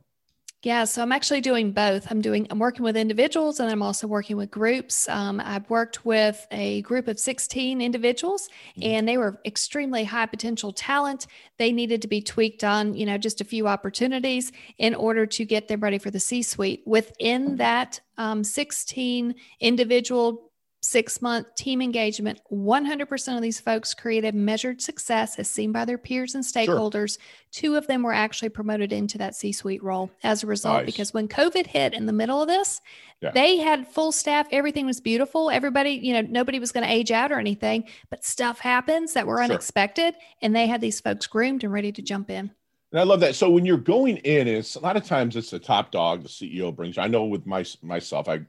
Yeah, 0.63 0.85
so 0.85 1.01
I'm 1.01 1.11
actually 1.11 1.41
doing 1.41 1.73
both. 1.73 2.07
I'm 2.09 2.21
doing 2.21 2.47
I'm 2.49 2.57
working 2.57 2.83
with 2.83 2.95
individuals 2.95 3.59
and 3.59 3.69
I'm 3.69 3.81
also 3.81 4.07
working 4.07 4.37
with 4.37 4.49
groups. 4.49 5.09
Um, 5.09 5.41
I've 5.43 5.69
worked 5.69 6.05
with 6.05 6.47
a 6.51 6.81
group 6.83 7.09
of 7.09 7.19
16 7.19 7.81
individuals, 7.81 8.47
mm-hmm. 8.77 8.83
and 8.83 9.07
they 9.07 9.17
were 9.17 9.41
extremely 9.43 10.05
high 10.05 10.25
potential 10.25 10.71
talent. 10.71 11.27
They 11.57 11.73
needed 11.73 12.01
to 12.03 12.07
be 12.07 12.21
tweaked 12.21 12.63
on, 12.63 12.93
you 12.93 13.05
know, 13.05 13.17
just 13.17 13.41
a 13.41 13.43
few 13.43 13.67
opportunities 13.67 14.53
in 14.77 14.95
order 14.95 15.25
to 15.25 15.43
get 15.43 15.67
them 15.67 15.81
ready 15.81 15.97
for 15.97 16.11
the 16.11 16.19
C-suite. 16.19 16.83
Within 16.85 17.57
that 17.57 17.99
um, 18.17 18.45
16 18.45 19.35
individual 19.59 20.49
six 20.83 21.21
month 21.21 21.55
team 21.55 21.81
engagement, 21.81 22.41
100% 22.51 23.35
of 23.35 23.41
these 23.41 23.59
folks 23.59 23.93
created 23.93 24.35
measured 24.35 24.81
success 24.81 25.39
as 25.39 25.47
seen 25.47 25.71
by 25.71 25.85
their 25.85 25.97
peers 25.97 26.35
and 26.35 26.43
stakeholders. 26.43 27.17
Sure. 27.17 27.27
Two 27.51 27.75
of 27.75 27.87
them 27.87 28.03
were 28.03 28.13
actually 28.13 28.49
promoted 28.49 28.91
into 28.91 29.17
that 29.17 29.33
C 29.33 29.53
suite 29.53 29.81
role 29.81 30.11
as 30.23 30.43
a 30.43 30.47
result, 30.47 30.79
nice. 30.79 30.85
because 30.85 31.13
when 31.13 31.27
COVID 31.27 31.67
hit 31.67 31.93
in 31.93 32.05
the 32.05 32.13
middle 32.13 32.41
of 32.41 32.49
this, 32.49 32.81
yeah. 33.21 33.31
they 33.31 33.57
had 33.57 33.87
full 33.87 34.11
staff. 34.11 34.45
Everything 34.51 34.85
was 34.85 34.99
beautiful. 34.99 35.49
Everybody, 35.49 35.91
you 35.91 36.13
know, 36.13 36.21
nobody 36.21 36.59
was 36.59 36.73
going 36.73 36.85
to 36.85 36.91
age 36.91 37.11
out 37.11 37.31
or 37.31 37.39
anything, 37.39 37.85
but 38.09 38.25
stuff 38.25 38.59
happens 38.59 39.13
that 39.13 39.25
were 39.25 39.37
sure. 39.37 39.45
unexpected. 39.45 40.15
And 40.41 40.53
they 40.53 40.67
had 40.67 40.81
these 40.81 40.99
folks 40.99 41.27
groomed 41.27 41.63
and 41.63 41.71
ready 41.71 41.93
to 41.93 42.01
jump 42.01 42.29
in. 42.29 42.51
And 42.91 42.99
I 42.99 43.03
love 43.03 43.21
that. 43.21 43.35
So 43.35 43.49
when 43.49 43.65
you're 43.65 43.77
going 43.77 44.17
in, 44.17 44.47
it's 44.47 44.75
a 44.75 44.79
lot 44.79 44.97
of 44.97 45.05
times 45.05 45.35
it's 45.35 45.49
the 45.49 45.59
top 45.59 45.91
dog 45.91 46.23
the 46.23 46.29
CEO 46.29 46.75
brings. 46.75 46.97
I 46.97 47.07
know 47.07 47.23
with 47.23 47.45
my 47.45 47.65
myself, 47.81 48.27
I 48.27 48.41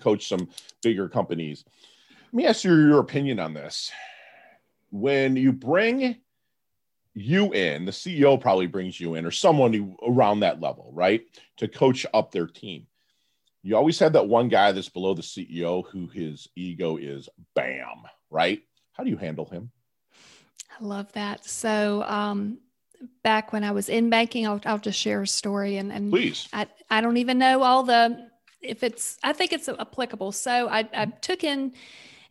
coach 0.00 0.28
some 0.28 0.48
bigger 0.82 1.08
companies. 1.08 1.64
Let 2.32 2.34
me 2.34 2.46
ask 2.46 2.64
you 2.64 2.74
your 2.74 3.00
opinion 3.00 3.38
on 3.38 3.54
this. 3.54 3.90
When 4.90 5.36
you 5.36 5.52
bring 5.52 6.16
you 7.14 7.52
in, 7.52 7.84
the 7.84 7.92
CEO 7.92 8.40
probably 8.40 8.66
brings 8.66 8.98
you 8.98 9.14
in, 9.14 9.26
or 9.26 9.30
someone 9.30 9.96
around 10.06 10.40
that 10.40 10.60
level, 10.60 10.90
right, 10.94 11.22
to 11.58 11.68
coach 11.68 12.06
up 12.14 12.30
their 12.30 12.46
team. 12.46 12.86
You 13.62 13.76
always 13.76 13.98
have 14.00 14.14
that 14.14 14.28
one 14.28 14.48
guy 14.48 14.72
that's 14.72 14.88
below 14.88 15.14
the 15.14 15.22
CEO 15.22 15.86
who 15.88 16.08
his 16.08 16.48
ego 16.56 16.96
is 16.96 17.28
bam, 17.54 18.02
right? 18.30 18.62
How 18.92 19.04
do 19.04 19.10
you 19.10 19.16
handle 19.16 19.46
him? 19.46 19.70
I 20.80 20.84
love 20.84 21.12
that. 21.12 21.44
So, 21.44 22.02
um, 22.06 22.58
back 23.22 23.52
when 23.52 23.62
I 23.64 23.72
was 23.72 23.88
in 23.88 24.10
banking, 24.10 24.46
I'll, 24.46 24.60
I'll 24.64 24.78
just 24.78 24.98
share 24.98 25.22
a 25.22 25.26
story 25.26 25.76
and, 25.76 25.92
and 25.92 26.10
please, 26.10 26.48
I, 26.52 26.66
I 26.90 27.00
don't 27.00 27.16
even 27.18 27.38
know 27.38 27.62
all 27.62 27.82
the 27.82 28.30
if 28.62 28.82
it's 28.82 29.18
I 29.22 29.32
think 29.32 29.52
it's 29.52 29.68
applicable. 29.68 30.32
So 30.32 30.68
I, 30.68 30.88
I 30.94 31.06
took 31.06 31.44
in 31.44 31.72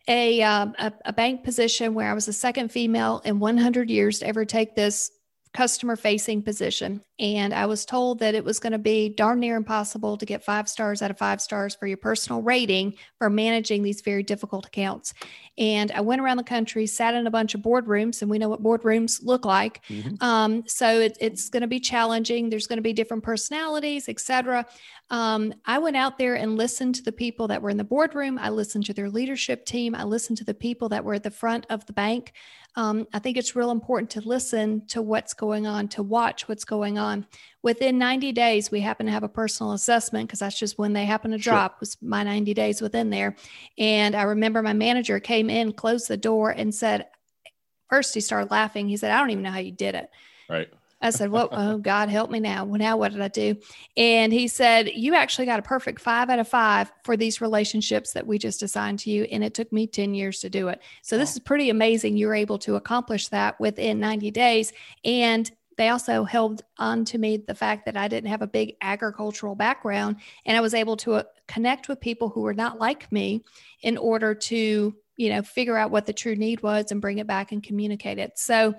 a, 0.08 0.42
um, 0.42 0.74
a, 0.78 0.92
a 1.04 1.12
bank 1.12 1.44
position 1.44 1.94
where 1.94 2.10
I 2.10 2.14
was 2.14 2.26
the 2.26 2.32
second 2.32 2.72
female 2.72 3.22
in 3.24 3.38
100 3.38 3.88
years 3.88 4.18
to 4.18 4.26
ever 4.26 4.44
take 4.44 4.74
this 4.74 5.12
customer 5.52 5.96
facing 5.96 6.42
position. 6.42 7.02
And 7.18 7.52
I 7.52 7.66
was 7.66 7.84
told 7.84 8.20
that 8.20 8.34
it 8.34 8.44
was 8.44 8.58
going 8.58 8.72
to 8.72 8.78
be 8.78 9.10
darn 9.10 9.40
near 9.40 9.56
impossible 9.56 10.16
to 10.16 10.24
get 10.24 10.44
five 10.44 10.68
stars 10.68 11.02
out 11.02 11.10
of 11.10 11.18
five 11.18 11.42
stars 11.42 11.74
for 11.74 11.86
your 11.86 11.98
personal 11.98 12.40
rating 12.40 12.94
for 13.18 13.28
managing 13.28 13.82
these 13.82 14.00
very 14.00 14.22
difficult 14.22 14.66
accounts. 14.66 15.12
And 15.58 15.92
I 15.92 16.00
went 16.00 16.22
around 16.22 16.38
the 16.38 16.42
country, 16.42 16.86
sat 16.86 17.14
in 17.14 17.26
a 17.26 17.30
bunch 17.30 17.54
of 17.54 17.60
boardrooms, 17.60 18.22
and 18.22 18.30
we 18.30 18.38
know 18.38 18.48
what 18.48 18.62
boardrooms 18.62 19.22
look 19.22 19.44
like. 19.44 19.84
Mm-hmm. 19.88 20.24
Um, 20.24 20.64
so 20.66 21.00
it, 21.00 21.18
it's 21.20 21.50
going 21.50 21.60
to 21.60 21.66
be 21.66 21.80
challenging. 21.80 22.48
There's 22.48 22.66
going 22.66 22.78
to 22.78 22.82
be 22.82 22.94
different 22.94 23.22
personalities, 23.22 24.08
etc. 24.08 24.66
Um, 25.10 25.52
I 25.66 25.78
went 25.78 25.96
out 25.96 26.16
there 26.16 26.34
and 26.34 26.56
listened 26.56 26.94
to 26.94 27.02
the 27.02 27.12
people 27.12 27.48
that 27.48 27.60
were 27.60 27.68
in 27.68 27.76
the 27.76 27.84
boardroom. 27.84 28.38
I 28.38 28.48
listened 28.48 28.86
to 28.86 28.94
their 28.94 29.10
leadership 29.10 29.66
team. 29.66 29.94
I 29.94 30.04
listened 30.04 30.38
to 30.38 30.44
the 30.44 30.54
people 30.54 30.88
that 30.88 31.04
were 31.04 31.14
at 31.14 31.22
the 31.22 31.30
front 31.30 31.66
of 31.68 31.84
the 31.84 31.92
bank. 31.92 32.32
Um, 32.74 33.06
I 33.12 33.18
think 33.18 33.36
it's 33.36 33.54
real 33.54 33.70
important 33.70 34.10
to 34.10 34.20
listen 34.20 34.86
to 34.88 35.02
what's 35.02 35.34
going 35.34 35.66
on, 35.66 35.88
to 35.88 36.02
watch 36.02 36.48
what's 36.48 36.64
going 36.64 36.98
on. 36.98 37.26
Within 37.62 37.98
90 37.98 38.32
days, 38.32 38.70
we 38.70 38.80
happen 38.80 39.06
to 39.06 39.12
have 39.12 39.22
a 39.22 39.28
personal 39.28 39.72
assessment 39.72 40.28
because 40.28 40.38
that's 40.38 40.58
just 40.58 40.78
when 40.78 40.94
they 40.94 41.04
happen 41.04 41.32
to 41.32 41.38
drop, 41.38 41.72
sure. 41.72 41.76
was 41.80 41.96
my 42.00 42.22
90 42.22 42.54
days 42.54 42.80
within 42.80 43.10
there. 43.10 43.36
And 43.76 44.14
I 44.14 44.22
remember 44.22 44.62
my 44.62 44.72
manager 44.72 45.20
came 45.20 45.50
in, 45.50 45.72
closed 45.72 46.08
the 46.08 46.16
door, 46.16 46.50
and 46.50 46.74
said, 46.74 47.06
First, 47.90 48.14
he 48.14 48.20
started 48.20 48.50
laughing. 48.50 48.88
He 48.88 48.96
said, 48.96 49.10
I 49.10 49.18
don't 49.18 49.30
even 49.30 49.42
know 49.42 49.50
how 49.50 49.58
you 49.58 49.70
did 49.70 49.94
it. 49.94 50.08
Right. 50.48 50.72
I 51.02 51.10
said, 51.10 51.30
Well, 51.30 51.48
oh, 51.50 51.78
God, 51.78 52.08
help 52.08 52.30
me 52.30 52.40
now. 52.40 52.64
Well, 52.64 52.78
now 52.78 52.96
what 52.96 53.12
did 53.12 53.20
I 53.20 53.28
do? 53.28 53.56
And 53.96 54.32
he 54.32 54.48
said, 54.48 54.88
You 54.88 55.14
actually 55.14 55.46
got 55.46 55.58
a 55.58 55.62
perfect 55.62 56.00
five 56.00 56.30
out 56.30 56.38
of 56.38 56.48
five 56.48 56.92
for 57.04 57.16
these 57.16 57.40
relationships 57.40 58.12
that 58.12 58.26
we 58.26 58.38
just 58.38 58.62
assigned 58.62 59.00
to 59.00 59.10
you. 59.10 59.24
And 59.24 59.42
it 59.42 59.54
took 59.54 59.72
me 59.72 59.86
10 59.86 60.14
years 60.14 60.40
to 60.40 60.48
do 60.48 60.68
it. 60.68 60.80
So 61.02 61.18
this 61.18 61.32
is 61.32 61.40
pretty 61.40 61.70
amazing. 61.70 62.16
You're 62.16 62.34
able 62.34 62.58
to 62.60 62.76
accomplish 62.76 63.28
that 63.28 63.58
within 63.60 63.98
90 64.00 64.30
days. 64.30 64.72
And 65.04 65.50
they 65.76 65.88
also 65.88 66.24
held 66.24 66.62
on 66.78 67.04
to 67.06 67.18
me 67.18 67.38
the 67.38 67.54
fact 67.54 67.86
that 67.86 67.96
I 67.96 68.08
didn't 68.08 68.30
have 68.30 68.42
a 68.42 68.46
big 68.46 68.76
agricultural 68.80 69.54
background 69.54 70.16
and 70.44 70.56
I 70.56 70.60
was 70.60 70.74
able 70.74 70.96
to 70.98 71.14
uh, 71.14 71.22
connect 71.48 71.88
with 71.88 72.00
people 72.00 72.28
who 72.28 72.42
were 72.42 72.54
not 72.54 72.78
like 72.78 73.10
me 73.10 73.42
in 73.80 73.96
order 73.96 74.34
to 74.34 74.94
you 75.16 75.28
know 75.30 75.42
figure 75.42 75.76
out 75.76 75.90
what 75.90 76.06
the 76.06 76.12
true 76.12 76.36
need 76.36 76.62
was 76.62 76.90
and 76.90 77.00
bring 77.00 77.18
it 77.18 77.26
back 77.26 77.52
and 77.52 77.62
communicate 77.62 78.18
it 78.18 78.38
so 78.38 78.74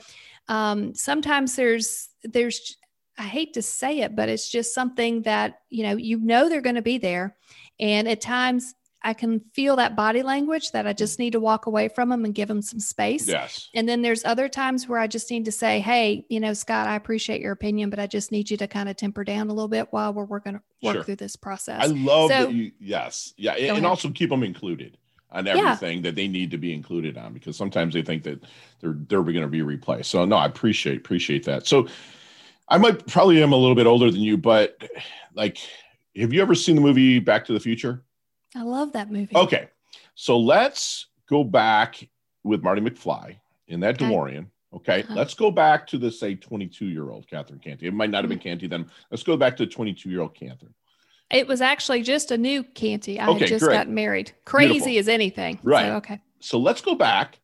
um, 0.48 0.94
sometimes 0.94 1.56
there's 1.56 2.10
there's 2.24 2.78
I 3.18 3.24
hate 3.24 3.54
to 3.54 3.62
say 3.62 4.00
it, 4.00 4.16
but 4.16 4.30
it's 4.30 4.50
just 4.50 4.74
something 4.74 5.22
that, 5.24 5.60
you 5.70 5.84
know, 5.84 5.96
you 5.96 6.18
know 6.18 6.50
they're 6.50 6.62
going 6.62 6.76
to 6.76 6.82
be 6.82 6.98
there. 6.98 7.36
And 7.80 8.08
at 8.08 8.22
times 8.22 8.74
I 9.04 9.14
can 9.14 9.42
feel 9.54 9.76
that 9.76 9.96
body 9.96 10.24
language 10.24 10.72
that 10.72 10.88
I 10.88 10.94
just 10.94 11.20
need 11.20 11.34
to 11.34 11.40
walk 11.40 11.66
away 11.66 11.90
from 11.90 12.10
them 12.10 12.26
and 12.26 12.34
give 12.34 12.48
them 12.48 12.62
some 12.62 12.80
space. 12.80 13.28
Yes. 13.28 13.70
And 13.76 13.88
then 13.88 14.02
there's 14.02 14.24
other 14.24 14.48
times 14.48 14.88
where 14.88 14.98
I 14.98 15.08
just 15.08 15.30
need 15.30 15.46
to 15.46 15.52
say, 15.52 15.80
hey, 15.80 16.26
you 16.30 16.40
know, 16.40 16.54
Scott, 16.54 16.88
I 16.88 16.96
appreciate 16.96 17.42
your 17.42 17.52
opinion, 17.52 17.90
but 17.90 18.00
I 18.00 18.08
just 18.08 18.32
need 18.32 18.50
you 18.50 18.58
to 18.58 18.68
kind 18.68 18.88
of 18.88 18.96
temper 18.96 19.24
down 19.24 19.50
a 19.50 19.54
little 19.54 19.68
bit 19.68 19.90
while 19.92 20.14
we're, 20.14 20.24
we're 20.24 20.40
to 20.40 20.62
work 20.82 20.96
sure. 20.96 21.04
through 21.04 21.18
this 21.18 21.36
process. 21.36 21.84
I 21.84 21.88
love 21.88 22.32
so, 22.32 22.46
that 22.46 22.54
you, 22.54 22.72
yes. 22.80 23.34
Yeah. 23.38 23.54
And, 23.54 23.78
and 23.78 23.86
also 23.86 24.10
keep 24.10 24.30
them 24.30 24.42
included 24.42 24.98
on 25.34 25.48
everything 25.48 25.98
yeah. 25.98 26.04
that 26.04 26.16
they 26.16 26.28
need 26.28 26.52
to 26.52 26.58
be 26.58 26.74
included 26.74 27.18
on 27.18 27.34
because 27.34 27.58
sometimes 27.58 27.94
they 27.94 28.04
think 28.04 28.24
that 28.24 28.42
they're 28.80 28.96
they're 29.08 29.24
going 29.24 29.42
to 29.42 29.48
be 29.48 29.62
replaced. 29.62 30.12
So 30.12 30.24
no, 30.26 30.38
I 30.38 30.46
appreciate 30.46 30.98
appreciate 30.98 31.44
that. 31.46 31.68
So 31.68 31.88
I 32.70 32.78
might 32.78 33.06
probably 33.08 33.42
am 33.44 33.52
a 33.52 33.58
little 33.58 33.76
bit 33.76 33.88
older 33.88 34.10
than 34.10 34.22
you, 34.22 34.38
but 34.38 34.82
like, 35.34 35.58
have 36.16 36.32
you 36.32 36.42
ever 36.42 36.56
seen 36.56 36.76
the 36.76 36.82
movie 36.82 37.20
Back 37.20 37.46
to 37.46 37.54
the 37.54 37.60
Future? 37.60 38.04
I 38.56 38.62
love 38.62 38.94
that 38.94 39.12
movie. 39.12 39.36
Okay. 39.36 39.68
So 40.16 40.40
let's 40.40 41.08
go 41.28 41.44
back 41.44 42.08
with 42.44 42.64
Marty 42.64 42.82
McFly 42.82 43.38
in 43.68 43.80
that 43.82 43.96
okay. 43.96 44.06
DeLorean. 44.06 44.48
Okay. 44.74 45.04
Uh-huh. 45.04 45.14
Let's 45.16 45.34
go 45.34 45.52
back 45.52 45.88
to 45.88 45.98
the 45.98 46.12
say 46.12 46.36
22 46.36 46.86
year 46.86 47.10
old 47.10 47.28
Catherine 47.28 47.60
Cantey. 47.60 47.84
It 47.84 47.94
might 47.94 48.12
not 48.12 48.24
have 48.24 48.30
been 48.30 48.40
mm-hmm. 48.40 48.66
Cantey 48.66 48.70
then. 48.70 48.90
Let's 49.10 49.24
go 49.24 49.36
back 49.36 49.58
to 49.58 49.66
22 49.66 50.10
year 50.10 50.22
old 50.22 50.36
Catherine. 50.36 50.74
It 51.32 51.48
was 51.48 51.62
actually 51.62 52.04
just 52.04 52.32
a 52.32 52.38
new 52.38 52.64
Cantey. 52.64 53.20
I 53.20 53.28
okay, 53.30 53.40
had 53.40 53.50
just 53.50 53.66
great. 53.66 53.74
gotten 53.76 53.94
married. 53.94 54.32
Crazy 54.46 54.74
Beautiful. 54.74 55.00
as 55.00 55.08
anything. 55.08 55.60
Right. 55.64 55.88
So, 55.88 55.96
okay. 55.96 56.22
So 56.40 56.60
let's 56.60 56.82
go 56.82 56.96
back. 56.96 57.40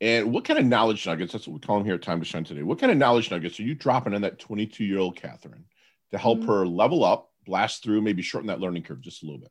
And 0.00 0.32
what 0.32 0.44
kind 0.44 0.58
of 0.58 0.64
knowledge 0.64 1.06
nuggets? 1.06 1.32
That's 1.32 1.46
what 1.46 1.54
we 1.54 1.60
call 1.60 1.76
them 1.76 1.84
here 1.84 1.94
at 1.94 2.02
Time 2.02 2.20
to 2.20 2.24
Shine 2.24 2.44
today. 2.44 2.62
What 2.62 2.78
kind 2.78 2.90
of 2.90 2.98
knowledge 2.98 3.30
nuggets 3.30 3.60
are 3.60 3.64
you 3.64 3.74
dropping 3.74 4.14
in 4.14 4.22
that 4.22 4.38
22 4.38 4.84
year 4.84 4.98
old 4.98 5.16
Catherine 5.16 5.64
to 6.10 6.18
help 6.18 6.38
mm-hmm. 6.38 6.48
her 6.48 6.66
level 6.66 7.04
up, 7.04 7.30
blast 7.44 7.82
through, 7.82 8.00
maybe 8.00 8.22
shorten 8.22 8.48
that 8.48 8.60
learning 8.60 8.84
curve 8.84 9.00
just 9.00 9.22
a 9.22 9.26
little 9.26 9.40
bit? 9.40 9.50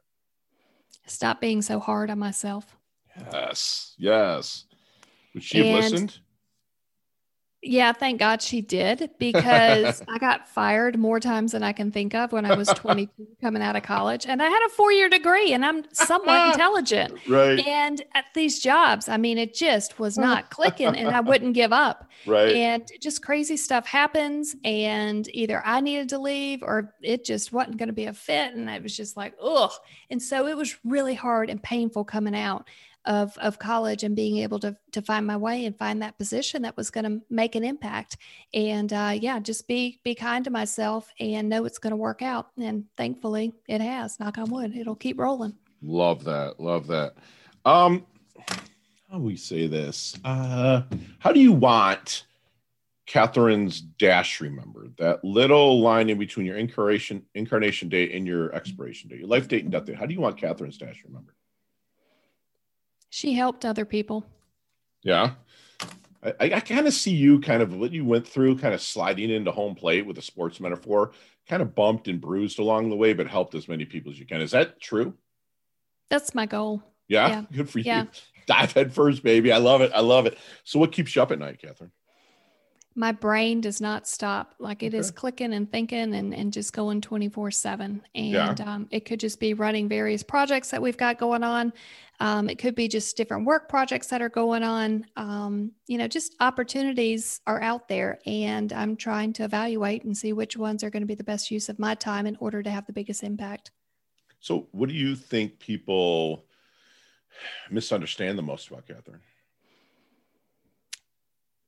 Stop 1.06 1.42
being 1.42 1.62
so 1.62 1.80
hard 1.80 2.10
on 2.10 2.20
myself. 2.20 2.76
Yes, 3.32 3.96
yes. 3.98 4.66
Would 5.34 5.44
she 5.44 5.60
have 5.60 5.84
listened? 5.84 6.20
Yeah, 7.62 7.92
thank 7.92 8.20
God 8.20 8.42
she 8.42 8.62
did 8.62 9.10
because 9.20 10.02
I 10.08 10.18
got 10.18 10.48
fired 10.48 10.98
more 10.98 11.20
times 11.20 11.52
than 11.52 11.62
I 11.62 11.74
can 11.74 11.92
think 11.92 12.16
of 12.16 12.32
when 12.32 12.46
I 12.46 12.56
was 12.56 12.70
22 12.70 13.12
coming 13.42 13.62
out 13.62 13.76
of 13.76 13.84
college. 13.84 14.26
And 14.26 14.42
I 14.42 14.48
had 14.48 14.66
a 14.66 14.70
four 14.70 14.94
year 14.94 15.10
degree 15.10 15.52
and 15.52 15.66
I'm 15.66 15.84
somewhat 15.92 16.48
intelligent. 16.54 17.20
Right. 17.28 17.60
And 17.60 18.02
at 18.16 18.26
these 18.34 18.60
jobs, 18.60 19.10
I 19.10 19.18
mean, 19.18 19.38
it 19.38 19.54
just 19.54 20.00
was 20.00 20.18
not 20.18 20.50
clicking 20.50 20.96
and 20.96 21.10
I 21.10 21.20
wouldn't 21.20 21.54
give 21.54 21.74
up. 21.74 22.10
Right. 22.26 22.56
And 22.56 22.90
just 23.02 23.22
crazy 23.22 23.58
stuff 23.58 23.86
happens. 23.86 24.56
And 24.64 25.28
either 25.36 25.62
I 25.66 25.82
needed 25.82 26.10
to 26.10 26.20
leave 26.20 26.64
or 26.64 26.96
it 27.02 27.26
just 27.26 27.52
wasn't 27.52 27.76
going 27.78 27.88
to 27.88 27.94
be 27.94 28.06
a 28.06 28.14
fit. 28.14 28.54
And 28.54 28.70
I 28.70 28.80
was 28.80 28.96
just 28.96 29.18
like, 29.18 29.34
ugh. 29.42 29.72
And 30.10 30.22
so 30.22 30.48
it 30.48 30.56
was 30.56 30.78
really 30.86 31.16
hard 31.16 31.50
and 31.50 31.62
painful 31.62 32.06
coming 32.06 32.36
out 32.36 32.70
of 33.10 33.36
of 33.40 33.58
college 33.58 34.04
and 34.04 34.16
being 34.16 34.38
able 34.38 34.60
to 34.60 34.78
to 34.92 35.02
find 35.02 35.26
my 35.26 35.36
way 35.36 35.66
and 35.66 35.76
find 35.78 36.02
that 36.02 36.18
position 36.18 36.62
that 36.62 36.78
was 36.78 36.92
going 36.92 37.04
to 37.04 37.22
make 37.30 37.56
an 37.56 37.64
impact. 37.64 38.18
And 38.54 38.94
uh, 38.94 39.18
yeah 39.20 39.40
just 39.40 39.68
be 39.68 40.00
be 40.04 40.16
kind 40.16 40.46
to 40.46 40.52
myself 40.52 41.12
and 41.20 41.50
know 41.50 41.66
it's 41.66 41.80
going 41.80 41.92
to 41.92 41.98
work 41.98 42.22
out. 42.22 42.52
And 42.58 42.86
thankfully 42.96 43.52
it 43.68 43.82
has 43.82 44.20
knock 44.20 44.38
on 44.38 44.50
wood 44.52 44.78
it'll 44.78 44.96
keep 44.96 45.20
rolling. 45.20 45.56
Love 45.82 46.24
that 46.26 46.60
love 46.60 46.88
that. 46.88 47.16
Um 47.66 48.06
how 49.10 49.18
do 49.18 49.24
we 49.24 49.36
say 49.36 49.66
this? 49.66 50.16
Uh 50.24 50.84
how 51.18 51.32
do 51.32 51.40
you 51.40 51.52
want 51.52 52.28
Catherine's 53.08 53.82
dash 53.82 54.40
remembered? 54.40 54.94
That 55.00 55.26
little 55.26 55.82
line 55.82 56.12
in 56.12 56.20
between 56.20 56.46
your 56.46 56.58
incarnation 56.58 57.26
incarnation 57.34 57.90
date 57.90 58.12
and 58.12 58.28
your 58.28 58.54
expiration 58.54 59.10
date, 59.10 59.18
your 59.18 59.28
life 59.28 59.48
date 59.48 59.64
and 59.64 59.72
death 59.72 59.86
date. 59.86 59.96
How 59.96 60.06
do 60.06 60.14
you 60.14 60.22
want 60.22 60.38
Catherine's 60.38 60.78
dash 60.78 61.04
remembered? 61.04 61.34
She 63.10 63.34
helped 63.34 63.66
other 63.66 63.86
people. 63.86 64.26
Yeah. 65.04 65.32
I, 66.22 66.34
I 66.40 66.60
kind 66.60 66.86
of 66.86 66.94
see 66.94 67.14
you 67.14 67.40
kind 67.40 67.62
of 67.62 67.74
what 67.76 67.92
you 67.92 68.04
went 68.04 68.28
through, 68.28 68.58
kind 68.58 68.74
of 68.74 68.82
sliding 68.82 69.30
into 69.30 69.52
home 69.52 69.76
plate 69.76 70.06
with 70.06 70.18
a 70.18 70.22
sports 70.22 70.60
metaphor, 70.60 71.12
kind 71.48 71.62
of 71.62 71.74
bumped 71.76 72.08
and 72.08 72.20
bruised 72.20 72.60
along 72.60 72.90
the 72.90 72.96
way, 72.96 73.14
but 73.14 73.28
helped 73.28 73.56
as 73.56 73.68
many 73.68 73.86
people 73.86 74.12
as 74.12 74.20
you 74.20 74.26
can. 74.26 74.42
Is 74.42 74.52
that 74.52 74.82
true? 74.82 75.14
That's 76.10 76.36
my 76.36 76.46
goal. 76.46 76.84
Yeah. 77.08 77.28
yeah. 77.30 77.44
Good 77.52 77.70
for 77.70 77.80
you. 77.80 78.08
Dive 78.48 78.74
head 78.74 78.94
first, 78.94 79.24
baby. 79.24 79.52
I 79.52 79.58
love 79.58 79.82
it. 79.82 79.92
I 79.94 80.02
love 80.02 80.26
it. 80.26 80.38
So, 80.64 80.80
what 80.80 80.92
keeps 80.92 81.16
you 81.16 81.22
up 81.22 81.32
at 81.32 81.40
night, 81.40 81.62
Catherine? 81.62 81.92
My 82.96 83.12
brain 83.12 83.62
does 83.62 83.80
not 83.80 84.08
stop. 84.08 84.56
Like 84.60 84.84
it 84.84 84.88
okay. 84.88 84.98
is 84.98 85.12
clicking 85.12 85.54
and 85.54 85.72
thinking 85.72 86.14
and, 86.16 86.34
and 86.34 86.52
just 86.52 86.74
going 86.74 87.02
24 87.02 87.52
seven. 87.52 88.02
And 88.16 88.60
yeah. 88.60 88.66
um, 88.66 88.88
it 88.92 89.06
could 89.06 89.20
just 89.20 89.40
be 89.40 89.54
running 89.54 89.88
various 89.88 90.24
projects 90.24 90.72
that 90.72 90.82
we've 90.82 90.98
got 90.98 91.18
going 91.18 91.44
on. 91.44 91.72
Um, 92.20 92.50
it 92.50 92.58
could 92.58 92.76
be 92.76 92.90
just 92.90 93.16
different 93.16 93.46
work 93.46 93.70
projects 93.70 94.08
that 94.08 94.22
are 94.22 94.30
going 94.30 94.64
on. 94.64 95.06
Um, 95.16 95.72
you 95.88 95.98
know, 95.98 96.08
just 96.08 96.36
opportunities 96.42 97.40
are 97.48 97.62
out 97.62 97.88
there 97.88 98.20
and 98.26 98.74
I'm 98.74 98.98
trying 98.98 99.32
to 99.34 99.44
evaluate 99.46 100.04
and 100.04 100.18
see 100.18 100.34
which 100.34 100.58
ones 100.58 100.84
are 100.84 100.90
going 100.90 101.04
to 101.04 101.08
be 101.08 101.16
the 101.16 101.24
best 101.24 101.50
use 101.50 101.70
of 101.70 101.80
my 101.80 101.96
time 101.96 102.28
in 102.28 102.36
order 102.42 102.62
to 102.62 102.70
have 102.70 102.86
the 102.86 102.94
biggest 102.94 103.24
impact. 103.24 103.72
So 104.42 104.68
what 104.72 104.90
do 104.90 104.96
you 104.96 105.16
think 105.16 105.60
people 105.60 106.46
misunderstand 107.70 108.38
the 108.38 108.44
most 108.44 108.70
about 108.70 108.88
Catherine? 108.88 109.22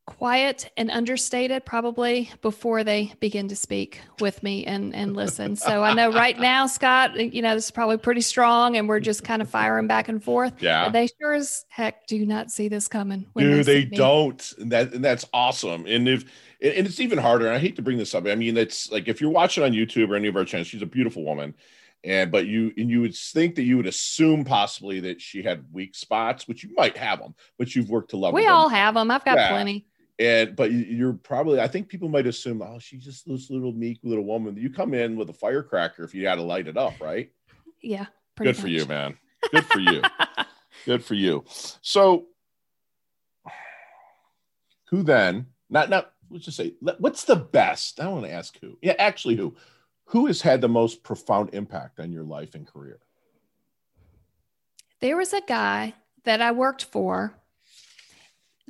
Quiet 0.06 0.70
and 0.78 0.90
understated 0.92 1.66
probably 1.66 2.30
before 2.42 2.84
they 2.84 3.14
begin 3.20 3.48
to 3.48 3.56
speak 3.56 4.02
with 4.20 4.42
me 4.44 4.66
and 4.66 4.96
and 4.96 5.16
listen. 5.16 5.56
So 5.56 5.84
I 5.84 5.94
know 5.94 6.12
right 6.12 6.38
now, 6.40 6.68
Scott, 6.68 7.16
you 7.16 7.42
know, 7.42 7.56
this 7.56 7.66
is 7.66 7.72
probably 7.72 7.98
pretty 7.98 8.22
strong 8.22 8.78
and 8.78 8.90
we're 8.90 9.00
just 9.00 9.24
kind 9.24 9.42
of 9.42 9.50
firing 9.50 9.88
back 9.88 10.10
and 10.10 10.24
forth. 10.24 10.62
Yeah. 10.62 10.90
They 10.90 11.08
sure 11.20 11.34
as 11.34 11.66
heck 11.70 12.08
do 12.08 12.26
not 12.26 12.52
see 12.52 12.68
this 12.68 12.88
coming. 12.88 13.28
Do 13.38 13.64
they, 13.64 13.86
they 13.86 13.86
don't. 13.86 14.54
And 14.58 14.72
that 14.72 14.94
and 14.94 15.04
that's 15.04 15.26
awesome. 15.34 15.86
And 15.86 16.08
if 16.08 16.24
and 16.62 16.86
it's 16.86 17.00
even 17.00 17.18
harder. 17.18 17.48
And 17.48 17.56
I 17.56 17.60
hate 17.60 17.76
to 17.78 17.82
bring 17.82 17.98
this 17.98 18.14
up. 18.14 18.26
I 18.28 18.36
mean, 18.36 18.58
it's 18.58 18.92
like 18.92 19.08
if 19.08 19.22
you're 19.22 19.32
watching 19.32 19.64
on 19.64 19.72
YouTube 19.72 20.10
or 20.10 20.16
any 20.16 20.28
of 20.28 20.36
our 20.36 20.46
channels, 20.46 20.68
she's 20.68 20.82
a 20.82 20.88
beautiful 20.88 21.24
woman 21.24 21.54
and 22.04 22.32
but 22.32 22.48
you 22.48 22.72
and 22.78 22.90
you 22.90 23.02
would 23.02 23.16
think 23.16 23.56
that 23.56 23.64
you 23.64 23.78
would 23.78 23.86
assume 23.86 24.44
possibly 24.44 25.00
that 25.00 25.22
she 25.22 25.44
had 25.44 25.66
weak 25.72 25.96
spots 25.96 26.48
which 26.48 26.64
you 26.64 26.72
might 26.76 26.98
have 26.98 27.20
them 27.20 27.36
but 27.58 27.76
you've 27.76 27.90
worked 27.90 28.10
to 28.10 28.18
love 28.18 28.34
we 28.34 28.48
all 28.48 28.70
have 28.70 28.96
them 28.96 29.12
i've 29.12 29.26
got 29.26 29.38
yeah. 29.38 29.50
plenty 29.50 29.86
and 30.22 30.56
but 30.56 30.72
you're 30.72 31.14
probably 31.14 31.60
I 31.60 31.68
think 31.68 31.90
people 31.90 32.08
might 32.08 32.28
assume 32.28 32.62
oh 32.62 32.78
she's 32.80 33.04
just 33.04 33.28
this 33.28 33.50
little 33.50 33.74
meek 33.74 34.00
little 34.04 34.24
woman. 34.24 34.56
You 34.56 34.70
come 34.70 34.94
in 34.94 35.16
with 35.16 35.30
a 35.30 35.34
firecracker 35.34 36.04
if 36.04 36.14
you 36.14 36.28
had 36.28 36.36
to 36.36 36.44
light 36.44 36.68
it 36.68 36.78
up, 36.78 36.94
right? 37.02 37.32
Yeah. 37.82 38.06
Good 38.38 38.48
much. 38.48 38.58
for 38.58 38.68
you, 38.68 38.86
man. 38.86 39.18
Good 39.52 39.66
for 39.66 39.80
you. 39.80 40.02
Good 40.86 41.04
for 41.04 41.16
you. 41.16 41.44
So 41.82 42.28
who 44.90 45.02
then? 45.04 45.48
Not 45.70 45.90
not 45.90 46.14
let's 46.30 46.46
just 46.46 46.58
say 46.58 46.76
what's 47.00 47.24
the 47.24 47.36
best? 47.36 48.00
I 48.00 48.08
want 48.08 48.26
to 48.26 48.32
ask 48.32 48.58
who. 48.60 48.78
Yeah, 48.82 48.96
actually 49.00 49.36
who? 49.36 49.56
Who 50.06 50.28
has 50.28 50.42
had 50.42 50.62
the 50.62 50.70
most 50.70 51.04
profound 51.04 51.52
impact 51.54 52.00
on 52.00 52.12
your 52.12 52.24
life 52.24 52.54
and 52.54 52.68
career? 52.68 53.00
There 55.00 55.18
was 55.18 55.34
a 55.34 55.42
guy 55.42 55.96
that 56.26 56.42
I 56.42 56.52
worked 56.52 56.84
for 56.84 57.41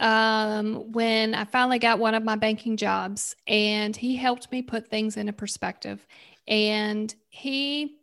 um, 0.02 0.92
when 0.92 1.36
I 1.36 1.46
finally 1.46 1.80
got 1.80 2.00
one 2.00 2.16
of 2.16 2.24
my 2.24 2.36
banking 2.36 2.76
jobs, 2.76 3.36
and 3.48 3.96
he 3.96 4.16
helped 4.16 4.52
me 4.52 4.62
put 4.62 4.90
things 4.90 5.16
into 5.16 5.32
perspective. 5.32 6.06
And 6.48 7.14
he 7.30 7.98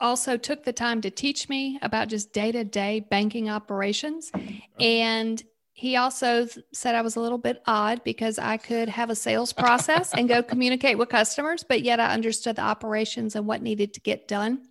also 0.00 0.36
took 0.36 0.64
the 0.64 0.72
time 0.72 1.00
to 1.00 1.10
teach 1.10 1.48
me 1.48 1.78
about 1.80 2.08
just 2.08 2.32
day 2.32 2.52
to 2.52 2.64
day 2.64 3.06
banking 3.08 3.48
operations. 3.48 4.30
And 4.78 5.42
he 5.72 5.96
also 5.96 6.48
said 6.72 6.96
I 6.96 7.02
was 7.02 7.14
a 7.14 7.20
little 7.20 7.38
bit 7.38 7.62
odd 7.66 8.02
because 8.02 8.38
I 8.38 8.56
could 8.56 8.88
have 8.88 9.10
a 9.10 9.14
sales 9.14 9.52
process 9.52 10.12
and 10.12 10.28
go 10.28 10.42
communicate 10.42 10.98
with 10.98 11.08
customers, 11.08 11.62
but 11.62 11.82
yet 11.82 12.00
I 12.00 12.12
understood 12.12 12.56
the 12.56 12.62
operations 12.62 13.36
and 13.36 13.46
what 13.46 13.62
needed 13.62 13.94
to 13.94 14.00
get 14.00 14.26
done 14.26 14.66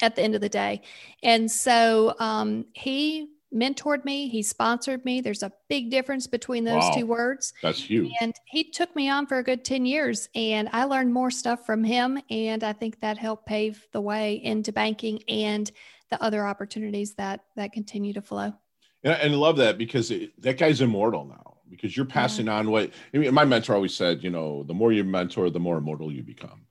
at 0.00 0.16
the 0.16 0.22
end 0.22 0.34
of 0.34 0.40
the 0.40 0.48
day. 0.48 0.80
And 1.22 1.50
so 1.50 2.14
um, 2.18 2.64
he 2.72 3.28
mentored 3.54 4.04
me, 4.04 4.28
he 4.28 4.42
sponsored 4.42 5.04
me. 5.04 5.20
There's 5.20 5.42
a 5.42 5.52
big 5.68 5.90
difference 5.90 6.26
between 6.26 6.64
those 6.64 6.82
wow. 6.82 6.92
two 6.94 7.06
words. 7.06 7.52
That's 7.62 7.82
huge. 7.82 8.12
And 8.20 8.34
he 8.46 8.64
took 8.64 8.94
me 8.94 9.08
on 9.08 9.26
for 9.26 9.38
a 9.38 9.42
good 9.42 9.64
10 9.64 9.86
years 9.86 10.28
and 10.34 10.68
I 10.72 10.84
learned 10.84 11.12
more 11.12 11.30
stuff 11.30 11.66
from 11.66 11.82
him. 11.82 12.20
And 12.30 12.62
I 12.62 12.72
think 12.72 13.00
that 13.00 13.18
helped 13.18 13.46
pave 13.46 13.86
the 13.92 14.00
way 14.00 14.34
into 14.42 14.72
banking 14.72 15.22
and 15.28 15.70
the 16.10 16.22
other 16.22 16.46
opportunities 16.46 17.14
that 17.14 17.44
that 17.56 17.72
continue 17.72 18.12
to 18.12 18.22
flow. 18.22 18.52
And, 19.02 19.14
and 19.14 19.32
I 19.34 19.36
love 19.36 19.56
that 19.58 19.78
because 19.78 20.10
it, 20.10 20.40
that 20.42 20.58
guy's 20.58 20.80
immortal 20.80 21.24
now 21.24 21.58
because 21.68 21.96
you're 21.96 22.06
passing 22.06 22.46
yeah. 22.46 22.54
on 22.54 22.70
what 22.70 22.90
I 23.14 23.18
mean, 23.18 23.32
my 23.32 23.44
mentor 23.44 23.74
always 23.74 23.94
said, 23.94 24.22
you 24.22 24.30
know, 24.30 24.64
the 24.64 24.74
more 24.74 24.92
you 24.92 25.04
mentor, 25.04 25.50
the 25.50 25.60
more 25.60 25.78
immortal 25.78 26.12
you 26.12 26.22
become. 26.22 26.66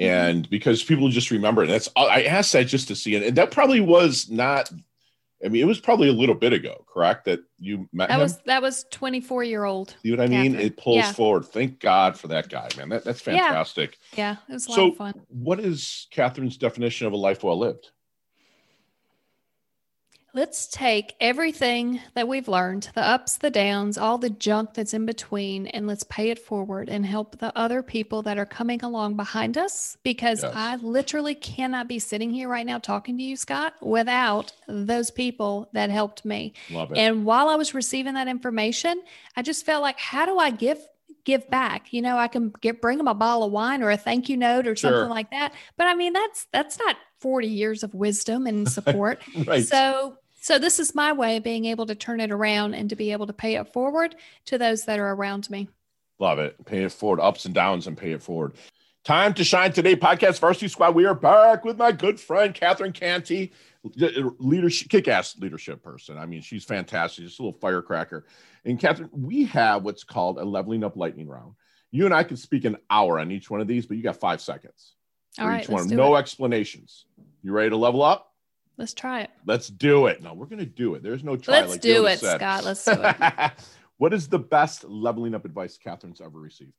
Mm-hmm. 0.00 0.04
And 0.04 0.50
because 0.50 0.82
people 0.82 1.08
just 1.08 1.30
remember 1.30 1.64
it. 1.64 1.68
That's 1.68 1.88
I 1.96 2.24
asked 2.24 2.52
that 2.52 2.64
just 2.64 2.88
to 2.88 2.96
see 2.96 3.14
it. 3.14 3.22
And 3.22 3.36
that 3.36 3.50
probably 3.50 3.80
was 3.80 4.30
not 4.30 4.70
I 5.44 5.48
mean, 5.48 5.62
it 5.62 5.66
was 5.66 5.80
probably 5.80 6.08
a 6.08 6.12
little 6.12 6.34
bit 6.34 6.52
ago, 6.52 6.84
correct? 6.92 7.24
That 7.26 7.40
you 7.58 7.88
met 7.92 8.08
that 8.08 8.16
him? 8.16 8.20
was 8.20 8.38
that 8.42 8.62
was 8.62 8.84
24 8.90 9.44
year 9.44 9.64
old. 9.64 9.96
You 10.02 10.16
know 10.16 10.22
what 10.22 10.32
I 10.32 10.42
mean? 10.42 10.54
It 10.54 10.76
pulls 10.76 10.96
yeah. 10.96 11.12
forward. 11.12 11.46
Thank 11.46 11.80
God 11.80 12.18
for 12.18 12.28
that 12.28 12.48
guy, 12.48 12.68
man. 12.76 12.88
That, 12.88 13.04
that's 13.04 13.20
fantastic. 13.20 13.98
Yeah, 14.12 14.32
yeah 14.32 14.36
it 14.48 14.52
was 14.52 14.68
a 14.68 14.72
so, 14.72 14.82
lot 14.82 14.90
of 14.90 14.96
fun. 14.96 15.22
What 15.28 15.60
is 15.60 16.06
Catherine's 16.10 16.56
definition 16.56 17.06
of 17.06 17.12
a 17.12 17.16
life 17.16 17.42
well 17.42 17.58
lived? 17.58 17.90
Let's 20.34 20.66
take 20.66 21.14
everything 21.20 22.00
that 22.14 22.26
we've 22.26 22.48
learned, 22.48 22.90
the 22.96 23.06
ups, 23.06 23.36
the 23.36 23.50
downs, 23.50 23.96
all 23.96 24.18
the 24.18 24.30
junk 24.30 24.74
that's 24.74 24.92
in 24.92 25.06
between, 25.06 25.68
and 25.68 25.86
let's 25.86 26.02
pay 26.02 26.30
it 26.30 26.40
forward 26.40 26.88
and 26.88 27.06
help 27.06 27.38
the 27.38 27.56
other 27.56 27.84
people 27.84 28.22
that 28.22 28.36
are 28.36 28.44
coming 28.44 28.82
along 28.82 29.14
behind 29.14 29.56
us. 29.56 29.96
Because 30.02 30.42
yes. 30.42 30.52
I 30.52 30.74
literally 30.76 31.36
cannot 31.36 31.86
be 31.86 32.00
sitting 32.00 32.30
here 32.30 32.48
right 32.48 32.66
now 32.66 32.78
talking 32.78 33.16
to 33.16 33.22
you, 33.22 33.36
Scott, 33.36 33.74
without 33.80 34.52
those 34.66 35.12
people 35.12 35.68
that 35.72 35.90
helped 35.90 36.24
me. 36.24 36.54
Love 36.68 36.90
it. 36.90 36.98
And 36.98 37.24
while 37.24 37.48
I 37.48 37.54
was 37.54 37.72
receiving 37.72 38.14
that 38.14 38.26
information, 38.26 39.00
I 39.36 39.42
just 39.42 39.64
felt 39.64 39.82
like, 39.82 40.00
how 40.00 40.26
do 40.26 40.36
I 40.36 40.50
give 40.50 40.78
give 41.24 41.48
back. 41.48 41.92
You 41.92 42.02
know, 42.02 42.18
I 42.18 42.28
can 42.28 42.52
get 42.60 42.82
bring 42.82 42.98
them 42.98 43.08
a 43.08 43.14
bottle 43.14 43.44
of 43.44 43.52
wine 43.52 43.82
or 43.82 43.90
a 43.90 43.96
thank 43.96 44.28
you 44.28 44.36
note 44.36 44.66
or 44.66 44.76
sure. 44.76 44.90
something 44.90 45.08
like 45.08 45.30
that. 45.30 45.54
But 45.76 45.86
I 45.86 45.94
mean, 45.94 46.12
that's 46.12 46.46
that's 46.52 46.78
not 46.78 46.96
40 47.20 47.48
years 47.48 47.82
of 47.82 47.94
wisdom 47.94 48.46
and 48.46 48.68
support. 48.70 49.22
right. 49.46 49.64
So 49.64 50.18
so 50.44 50.58
this 50.58 50.78
is 50.78 50.94
my 50.94 51.10
way 51.10 51.38
of 51.38 51.42
being 51.42 51.64
able 51.64 51.86
to 51.86 51.94
turn 51.94 52.20
it 52.20 52.30
around 52.30 52.74
and 52.74 52.90
to 52.90 52.96
be 52.96 53.12
able 53.12 53.26
to 53.26 53.32
pay 53.32 53.54
it 53.54 53.72
forward 53.72 54.14
to 54.44 54.58
those 54.58 54.84
that 54.84 54.98
are 54.98 55.14
around 55.14 55.48
me. 55.48 55.70
Love 56.18 56.38
it. 56.38 56.62
Pay 56.66 56.84
it 56.84 56.92
forward, 56.92 57.18
ups 57.18 57.46
and 57.46 57.54
downs, 57.54 57.86
and 57.86 57.96
pay 57.96 58.12
it 58.12 58.22
forward. 58.22 58.52
Time 59.04 59.32
to 59.32 59.42
shine 59.42 59.72
today, 59.72 59.96
podcast 59.96 60.40
varsity 60.40 60.68
squad. 60.68 60.94
We 60.94 61.06
are 61.06 61.14
back 61.14 61.64
with 61.64 61.78
my 61.78 61.92
good 61.92 62.20
friend 62.20 62.52
Catherine 62.52 62.92
Cantey, 62.92 63.52
leadership, 64.38 64.90
kick-ass 64.90 65.38
leadership 65.38 65.82
person. 65.82 66.18
I 66.18 66.26
mean, 66.26 66.42
she's 66.42 66.64
fantastic, 66.64 67.24
just 67.24 67.38
a 67.38 67.42
little 67.42 67.58
firecracker. 67.58 68.26
And 68.66 68.78
Catherine, 68.78 69.08
we 69.12 69.46
have 69.46 69.82
what's 69.82 70.04
called 70.04 70.38
a 70.38 70.44
leveling 70.44 70.84
up 70.84 70.94
lightning 70.94 71.26
round. 71.26 71.54
You 71.90 72.04
and 72.04 72.12
I 72.12 72.22
could 72.22 72.38
speak 72.38 72.66
an 72.66 72.76
hour 72.90 73.18
on 73.18 73.30
each 73.30 73.48
one 73.48 73.62
of 73.62 73.66
these, 73.66 73.86
but 73.86 73.96
you 73.96 74.02
got 74.02 74.20
five 74.20 74.42
seconds. 74.42 74.92
All 75.38 75.48
right, 75.48 75.62
each 75.62 75.70
one. 75.70 75.88
No 75.88 76.16
it. 76.16 76.18
explanations. 76.18 77.06
You 77.42 77.52
ready 77.52 77.70
to 77.70 77.78
level 77.78 78.02
up? 78.02 78.33
Let's 78.76 78.94
try 78.94 79.22
it. 79.22 79.30
Let's 79.46 79.68
do 79.68 80.06
it. 80.06 80.22
No, 80.22 80.34
we're 80.34 80.46
going 80.46 80.58
to 80.58 80.66
do 80.66 80.94
it. 80.94 81.02
There's 81.02 81.22
no 81.22 81.36
try. 81.36 81.60
Let's 81.60 81.72
like 81.72 81.80
do 81.80 82.06
it, 82.06 82.18
said. 82.18 82.38
Scott. 82.38 82.64
Let's 82.64 82.84
do 82.84 82.94
it. 82.96 83.52
what 83.98 84.12
is 84.12 84.28
the 84.28 84.38
best 84.38 84.84
leveling 84.84 85.34
up 85.34 85.44
advice 85.44 85.78
Catherine's 85.78 86.20
ever 86.20 86.40
received? 86.40 86.72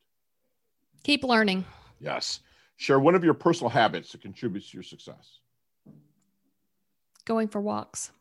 Keep 1.04 1.24
learning. 1.24 1.64
Yes. 2.00 2.42
Share 2.78 3.00
one 3.00 3.16
of 3.16 3.24
your 3.24 3.34
personal 3.34 3.70
habits 3.70 4.12
that 4.12 4.22
contributes 4.22 4.70
to 4.72 4.78
your 4.78 4.84
success. 4.84 5.40
Going 7.24 7.48
for 7.48 7.62
walks. 7.62 8.12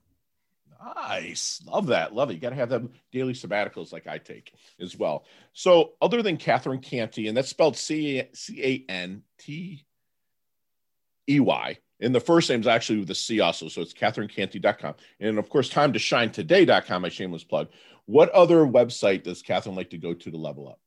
Nice. 0.97 1.63
Love 1.67 1.87
that. 1.87 2.15
Love 2.15 2.31
it. 2.31 2.35
You 2.35 2.41
got 2.41 2.51
to 2.51 2.57
have 2.57 2.69
them 2.69 2.91
daily 3.11 3.33
sabbaticals 3.33 3.93
like 3.93 4.07
I 4.07 4.19
take 4.19 4.53
as 4.81 4.97
well. 4.97 5.25
So, 5.53 5.93
other 6.01 6.23
than 6.23 6.37
Catherine 6.37 6.81
Cantey, 6.81 7.29
and 7.29 7.37
that's 7.37 7.49
spelled 7.49 7.77
C 7.77 8.23
A 8.59 8.85
N 8.89 9.23
T 9.39 9.85
E 11.29 11.41
Y, 11.41 11.79
and 12.01 12.15
the 12.15 12.21
first 12.21 12.51
name 12.51 12.61
is 12.61 12.67
actually 12.67 12.99
with 12.99 13.09
the 13.09 13.15
C 13.15 13.41
also. 13.41 13.69
So 13.69 13.81
it's 13.81 13.95
catherinecantey.com. 13.95 14.95
And 15.21 15.39
of 15.39 15.49
course, 15.49 15.69
time 15.69 15.93
to 15.93 15.99
shine 15.99 16.31
today.com, 16.31 17.03
my 17.03 17.09
shameless 17.09 17.45
plug. 17.45 17.69
What 18.07 18.31
other 18.31 18.67
website 18.67 19.23
does 19.23 19.43
Catherine 19.43 19.77
like 19.77 19.91
to 19.91 19.99
go 19.99 20.13
to 20.13 20.31
to 20.31 20.37
level 20.37 20.69
up? 20.69 20.79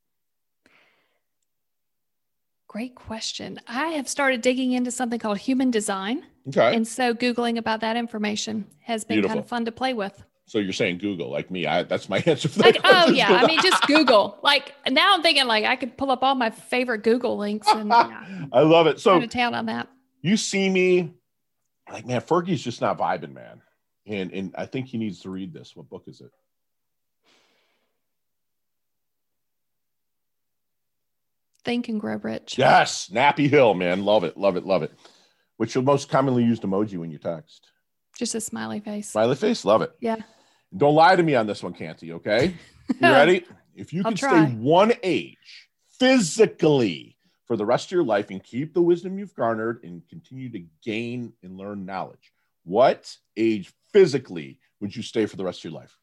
Great 2.67 2.95
question. 2.95 3.59
I 3.67 3.87
have 3.89 4.09
started 4.09 4.41
digging 4.41 4.73
into 4.73 4.91
something 4.91 5.19
called 5.19 5.37
human 5.37 5.71
design. 5.71 6.23
Okay. 6.49 6.75
And 6.75 6.87
so 6.87 7.13
Googling 7.13 7.57
about 7.57 7.79
that 7.81 7.95
information 7.95 8.67
has 8.81 9.03
been 9.03 9.15
Beautiful. 9.15 9.35
kind 9.35 9.43
of 9.43 9.49
fun 9.49 9.65
to 9.65 9.71
play 9.71 9.93
with. 9.93 10.23
So 10.45 10.59
you're 10.59 10.73
saying 10.73 10.99
Google, 10.99 11.31
like 11.31 11.49
me? 11.49 11.65
I, 11.65 11.83
that's 11.83 12.07
my 12.07 12.17
answer 12.25 12.49
for 12.49 12.59
that. 12.59 12.75
Like, 12.75 12.81
oh 12.83 13.11
yeah, 13.11 13.31
I 13.31 13.47
mean 13.47 13.59
just 13.61 13.85
Google. 13.87 14.37
Like 14.43 14.73
now 14.89 15.13
I'm 15.13 15.21
thinking 15.21 15.45
like 15.45 15.65
I 15.65 15.75
could 15.75 15.97
pull 15.97 16.11
up 16.11 16.23
all 16.23 16.35
my 16.35 16.49
favorite 16.49 17.03
Google 17.03 17.37
links 17.37 17.67
and 17.69 17.91
I 18.51 18.61
love 18.61 18.87
it. 18.87 18.99
So 18.99 19.19
to 19.19 19.27
town 19.27 19.55
on 19.55 19.65
that 19.65 19.89
you 20.27 20.37
see 20.37 20.69
me 20.69 21.13
like, 21.91 22.05
man, 22.05 22.21
Fergie's 22.21 22.61
just 22.61 22.81
not 22.81 22.97
vibing, 22.97 23.33
man. 23.33 23.61
And 24.05 24.31
and 24.31 24.55
I 24.57 24.65
think 24.65 24.87
he 24.87 24.97
needs 24.97 25.21
to 25.21 25.29
read 25.29 25.53
this. 25.53 25.75
What 25.75 25.89
book 25.89 26.03
is 26.07 26.21
it? 26.21 26.31
Think 31.63 31.89
and 31.89 31.99
Grow 31.99 32.15
Rich. 32.15 32.57
Yes, 32.57 33.09
Nappy 33.11 33.49
Hill, 33.49 33.73
man. 33.73 34.05
Love 34.05 34.23
it, 34.23 34.37
love 34.37 34.55
it, 34.55 34.65
love 34.65 34.83
it. 34.83 34.93
Which 35.57 35.75
your 35.75 35.83
most 35.83 36.07
commonly 36.07 36.43
used 36.43 36.61
emoji 36.61 36.97
when 36.97 37.11
you 37.11 37.17
text? 37.17 37.67
Just 38.17 38.35
a 38.35 38.41
smiley 38.41 38.79
face. 38.79 39.09
Smiley 39.09 39.35
face, 39.35 39.65
love 39.65 39.81
it. 39.81 39.91
Yeah. 39.99 40.15
Don't 40.75 40.95
lie 40.95 41.15
to 41.15 41.23
me 41.23 41.35
on 41.35 41.45
this 41.45 41.61
one, 41.61 41.73
Cantey, 41.73 42.11
okay? 42.11 42.55
You 42.87 42.95
ready? 43.01 43.45
If 43.75 43.91
you 43.91 44.03
can 44.03 44.15
stay 44.15 44.45
one 44.45 44.93
age 45.03 45.67
physically 45.99 47.16
for 47.47 47.55
the 47.55 47.65
rest 47.65 47.87
of 47.87 47.91
your 47.93 48.03
life 48.03 48.29
and 48.29 48.43
keep 48.43 48.73
the 48.73 48.81
wisdom 48.81 49.17
you've 49.17 49.33
garnered 49.33 49.83
and 49.83 50.07
continue 50.09 50.49
to 50.49 50.65
gain 50.83 51.33
and 51.41 51.57
learn 51.57 51.85
knowledge. 51.85 52.33
What 52.63 53.15
age 53.37 53.71
physically 53.93 54.59
would 54.81 54.95
you 54.95 55.01
stay 55.01 55.25
for 55.25 55.37
the 55.37 55.45
rest 55.45 55.61
of 55.61 55.71
your 55.71 55.79
life? 55.79 55.97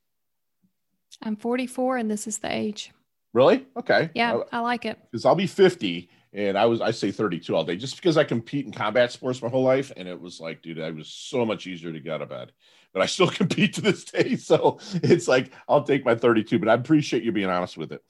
I'm 1.22 1.36
44 1.36 1.98
and 1.98 2.10
this 2.10 2.26
is 2.26 2.38
the 2.38 2.52
age. 2.52 2.92
Really? 3.34 3.66
Okay. 3.76 4.10
Yeah, 4.14 4.40
I, 4.52 4.58
I 4.58 4.60
like 4.60 4.86
it. 4.86 4.98
Because 5.10 5.26
I'll 5.26 5.34
be 5.34 5.46
50 5.46 6.08
and 6.34 6.58
I 6.58 6.66
was 6.66 6.80
I 6.80 6.90
say 6.90 7.10
32 7.10 7.54
all 7.54 7.64
day 7.64 7.76
just 7.76 7.96
because 7.96 8.16
I 8.16 8.24
compete 8.24 8.66
in 8.66 8.72
combat 8.72 9.12
sports 9.12 9.40
my 9.40 9.48
whole 9.48 9.62
life 9.62 9.92
and 9.96 10.08
it 10.08 10.20
was 10.20 10.40
like 10.40 10.62
dude 10.62 10.80
I 10.80 10.90
was 10.90 11.08
so 11.08 11.46
much 11.46 11.66
easier 11.66 11.92
to 11.92 12.00
get 12.00 12.14
out 12.14 12.22
of 12.22 12.28
bed 12.28 12.52
but 12.92 13.02
I 13.02 13.06
still 13.06 13.28
compete 13.30 13.74
to 13.74 13.80
this 13.80 14.04
day 14.04 14.36
so 14.36 14.78
it's 14.94 15.28
like 15.28 15.52
I'll 15.68 15.84
take 15.84 16.04
my 16.04 16.14
32 16.14 16.58
but 16.58 16.68
I 16.68 16.74
appreciate 16.74 17.22
you 17.22 17.32
being 17.32 17.48
honest 17.48 17.76
with 17.76 17.92
it 17.92 18.02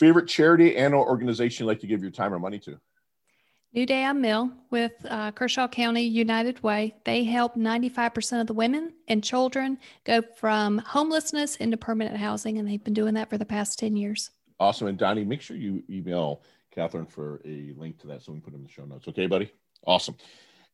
Favorite 0.00 0.28
charity 0.28 0.78
and 0.78 0.94
or 0.94 1.06
organization 1.06 1.64
you 1.64 1.68
like 1.68 1.80
to 1.80 1.86
give 1.86 2.00
your 2.00 2.10
time 2.10 2.32
or 2.32 2.38
money 2.38 2.58
to? 2.60 2.80
New 3.74 3.84
Day 3.84 4.02
on 4.02 4.22
Mill 4.22 4.50
with 4.70 4.94
uh, 5.06 5.30
Kershaw 5.32 5.68
County 5.68 6.04
United 6.04 6.62
Way. 6.62 6.94
They 7.04 7.22
help 7.22 7.54
95% 7.54 8.40
of 8.40 8.46
the 8.46 8.54
women 8.54 8.94
and 9.08 9.22
children 9.22 9.76
go 10.04 10.22
from 10.22 10.78
homelessness 10.78 11.56
into 11.56 11.76
permanent 11.76 12.16
housing, 12.16 12.56
and 12.56 12.66
they've 12.66 12.82
been 12.82 12.94
doing 12.94 13.12
that 13.12 13.28
for 13.28 13.36
the 13.36 13.44
past 13.44 13.78
10 13.78 13.94
years. 13.94 14.30
Awesome. 14.58 14.86
And 14.86 14.96
Donnie, 14.96 15.22
make 15.22 15.42
sure 15.42 15.58
you 15.58 15.82
email 15.90 16.44
Catherine 16.74 17.04
for 17.04 17.42
a 17.44 17.74
link 17.76 17.98
to 18.00 18.06
that 18.06 18.22
so 18.22 18.32
we 18.32 18.40
can 18.40 18.44
put 18.44 18.54
it 18.54 18.56
in 18.56 18.62
the 18.62 18.70
show 18.70 18.86
notes. 18.86 19.06
Okay, 19.06 19.26
buddy? 19.26 19.52
Awesome. 19.86 20.16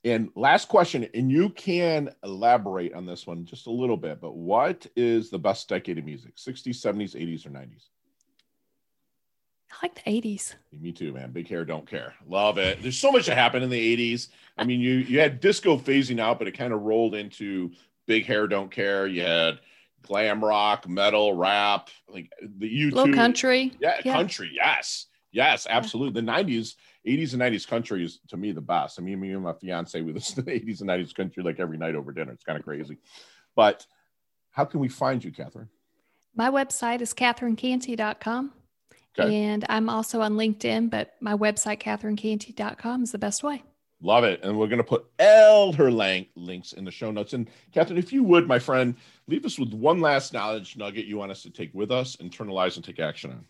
And 0.04 0.30
last 0.36 0.68
question, 0.68 1.04
and 1.14 1.32
you 1.32 1.50
can 1.50 2.10
elaborate 2.22 2.94
on 2.94 3.06
this 3.06 3.26
one 3.26 3.44
just 3.44 3.66
a 3.66 3.72
little 3.72 3.96
bit, 3.96 4.20
but 4.20 4.36
what 4.36 4.86
is 4.94 5.30
the 5.30 5.38
best 5.38 5.68
decade 5.68 5.98
of 5.98 6.04
music? 6.04 6.36
60s, 6.36 6.76
70s, 6.76 7.16
80s, 7.16 7.44
or 7.44 7.50
90s? 7.50 7.88
I 9.70 9.74
like 9.82 9.94
the 9.94 10.10
80s. 10.10 10.54
Me 10.72 10.92
too, 10.92 11.12
man. 11.12 11.32
Big 11.32 11.48
hair, 11.48 11.64
don't 11.64 11.88
care. 11.88 12.14
Love 12.26 12.58
it. 12.58 12.82
There's 12.82 12.98
so 12.98 13.10
much 13.12 13.26
that 13.26 13.36
happened 13.36 13.64
in 13.64 13.70
the 13.70 14.14
80s. 14.14 14.28
I 14.56 14.64
mean, 14.64 14.80
you 14.80 14.94
you 14.94 15.18
had 15.18 15.40
disco 15.40 15.76
phasing 15.76 16.20
out, 16.20 16.38
but 16.38 16.48
it 16.48 16.52
kind 16.52 16.72
of 16.72 16.82
rolled 16.82 17.14
into 17.14 17.72
big 18.06 18.24
hair, 18.24 18.46
don't 18.46 18.70
care. 18.70 19.06
You 19.06 19.22
had 19.22 19.60
glam 20.02 20.44
rock, 20.44 20.88
metal, 20.88 21.34
rap, 21.34 21.90
like 22.08 22.30
the 22.40 22.90
U2 22.90 22.92
Low 22.92 23.12
country. 23.12 23.72
Yeah, 23.80 24.00
yeah, 24.04 24.12
country. 24.12 24.50
Yes. 24.54 25.06
Yes, 25.32 25.66
absolutely. 25.68 26.22
Yeah. 26.22 26.42
The 26.42 26.44
90s, 26.44 26.74
80s 27.06 27.32
and 27.34 27.42
90s 27.42 27.68
country 27.68 28.04
is 28.04 28.20
to 28.28 28.36
me 28.36 28.52
the 28.52 28.60
best. 28.60 28.98
I 28.98 29.02
mean, 29.02 29.20
me 29.20 29.32
and 29.32 29.42
my 29.42 29.52
fiance, 29.52 30.00
we 30.00 30.12
listen 30.14 30.36
to 30.36 30.42
the 30.42 30.52
80s 30.52 30.80
and 30.80 30.88
90s 30.88 31.14
country 31.14 31.42
like 31.42 31.60
every 31.60 31.76
night 31.76 31.94
over 31.94 32.12
dinner. 32.12 32.32
It's 32.32 32.44
kind 32.44 32.58
of 32.58 32.64
crazy. 32.64 32.96
But 33.54 33.84
how 34.52 34.64
can 34.64 34.80
we 34.80 34.88
find 34.88 35.22
you, 35.22 35.32
Catherine? 35.32 35.68
My 36.34 36.50
website 36.50 37.00
is 37.02 37.12
catherinecantey.com. 37.12 38.52
Okay. 39.18 39.34
And 39.34 39.64
I'm 39.68 39.88
also 39.88 40.20
on 40.20 40.34
LinkedIn, 40.34 40.90
but 40.90 41.14
my 41.20 41.34
website, 41.34 41.80
catherinecantey.com, 41.80 43.02
is 43.02 43.12
the 43.12 43.18
best 43.18 43.42
way. 43.42 43.62
Love 44.02 44.24
it. 44.24 44.40
And 44.42 44.58
we're 44.58 44.66
going 44.66 44.78
to 44.78 44.84
put 44.84 45.06
all 45.18 45.72
her 45.72 45.90
link, 45.90 46.28
links 46.36 46.72
in 46.74 46.84
the 46.84 46.90
show 46.90 47.10
notes. 47.10 47.32
And 47.32 47.48
Catherine, 47.72 47.98
if 47.98 48.12
you 48.12 48.22
would, 48.24 48.46
my 48.46 48.58
friend, 48.58 48.94
leave 49.26 49.46
us 49.46 49.58
with 49.58 49.72
one 49.72 50.00
last 50.00 50.32
knowledge 50.32 50.76
nugget 50.76 51.06
you 51.06 51.16
want 51.16 51.30
us 51.32 51.42
to 51.44 51.50
take 51.50 51.72
with 51.72 51.90
us, 51.90 52.16
internalize, 52.16 52.76
and 52.76 52.84
take 52.84 53.00
action 53.00 53.30
on. 53.30 53.46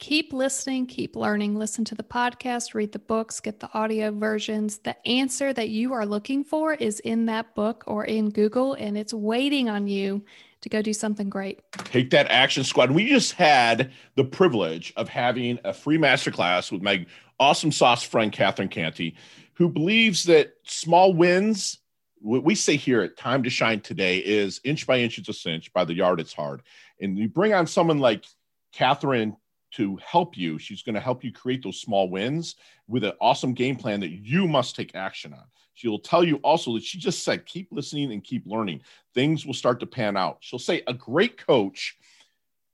Keep 0.00 0.32
listening, 0.32 0.86
keep 0.86 1.14
learning, 1.14 1.56
listen 1.56 1.84
to 1.84 1.94
the 1.94 2.02
podcast, 2.02 2.72
read 2.72 2.90
the 2.90 2.98
books, 2.98 3.38
get 3.38 3.60
the 3.60 3.68
audio 3.74 4.10
versions. 4.10 4.78
The 4.78 4.96
answer 5.06 5.52
that 5.52 5.68
you 5.68 5.92
are 5.92 6.06
looking 6.06 6.42
for 6.42 6.72
is 6.72 7.00
in 7.00 7.26
that 7.26 7.54
book 7.54 7.84
or 7.86 8.06
in 8.06 8.30
Google, 8.30 8.72
and 8.74 8.96
it's 8.96 9.12
waiting 9.12 9.68
on 9.68 9.86
you 9.86 10.24
to 10.62 10.68
go 10.68 10.82
do 10.82 10.92
something 10.92 11.30
great. 11.30 11.60
Take 11.84 12.10
that 12.10 12.30
action 12.30 12.64
squad. 12.64 12.90
We 12.90 13.08
just 13.08 13.32
had 13.32 13.92
the 14.14 14.24
privilege 14.24 14.92
of 14.96 15.08
having 15.08 15.58
a 15.64 15.72
free 15.72 15.98
masterclass 15.98 16.70
with 16.70 16.82
my 16.82 17.06
awesome 17.38 17.72
sauce 17.72 18.02
friend, 18.02 18.30
Catherine 18.30 18.68
Cantey, 18.68 19.14
who 19.54 19.68
believes 19.68 20.24
that 20.24 20.54
small 20.64 21.14
wins, 21.14 21.78
what 22.20 22.44
we 22.44 22.54
say 22.54 22.76
here 22.76 23.00
at 23.00 23.16
Time 23.16 23.42
to 23.42 23.50
Shine 23.50 23.80
today 23.80 24.18
is 24.18 24.60
inch 24.64 24.86
by 24.86 24.98
inch, 24.98 25.18
it's 25.18 25.28
a 25.28 25.32
cinch, 25.32 25.72
by 25.72 25.84
the 25.84 25.94
yard, 25.94 26.20
it's 26.20 26.34
hard. 26.34 26.62
And 27.00 27.18
you 27.18 27.28
bring 27.28 27.54
on 27.54 27.66
someone 27.66 27.98
like 27.98 28.24
Catherine 28.72 29.36
to 29.72 29.98
help 30.04 30.36
you. 30.36 30.58
She's 30.58 30.82
going 30.82 30.94
to 30.94 31.00
help 31.00 31.22
you 31.22 31.32
create 31.32 31.62
those 31.62 31.80
small 31.80 32.10
wins 32.10 32.56
with 32.88 33.04
an 33.04 33.12
awesome 33.20 33.54
game 33.54 33.76
plan 33.76 34.00
that 34.00 34.10
you 34.10 34.48
must 34.48 34.76
take 34.76 34.94
action 34.94 35.32
on. 35.32 35.44
She'll 35.74 35.98
tell 35.98 36.24
you 36.24 36.36
also 36.36 36.74
that 36.74 36.84
she 36.84 36.98
just 36.98 37.24
said, 37.24 37.46
keep 37.46 37.68
listening 37.70 38.12
and 38.12 38.22
keep 38.22 38.44
learning. 38.46 38.82
Things 39.14 39.46
will 39.46 39.54
start 39.54 39.80
to 39.80 39.86
pan 39.86 40.16
out. 40.16 40.38
She'll 40.40 40.58
say, 40.58 40.82
a 40.86 40.94
great 40.94 41.38
coach 41.38 41.96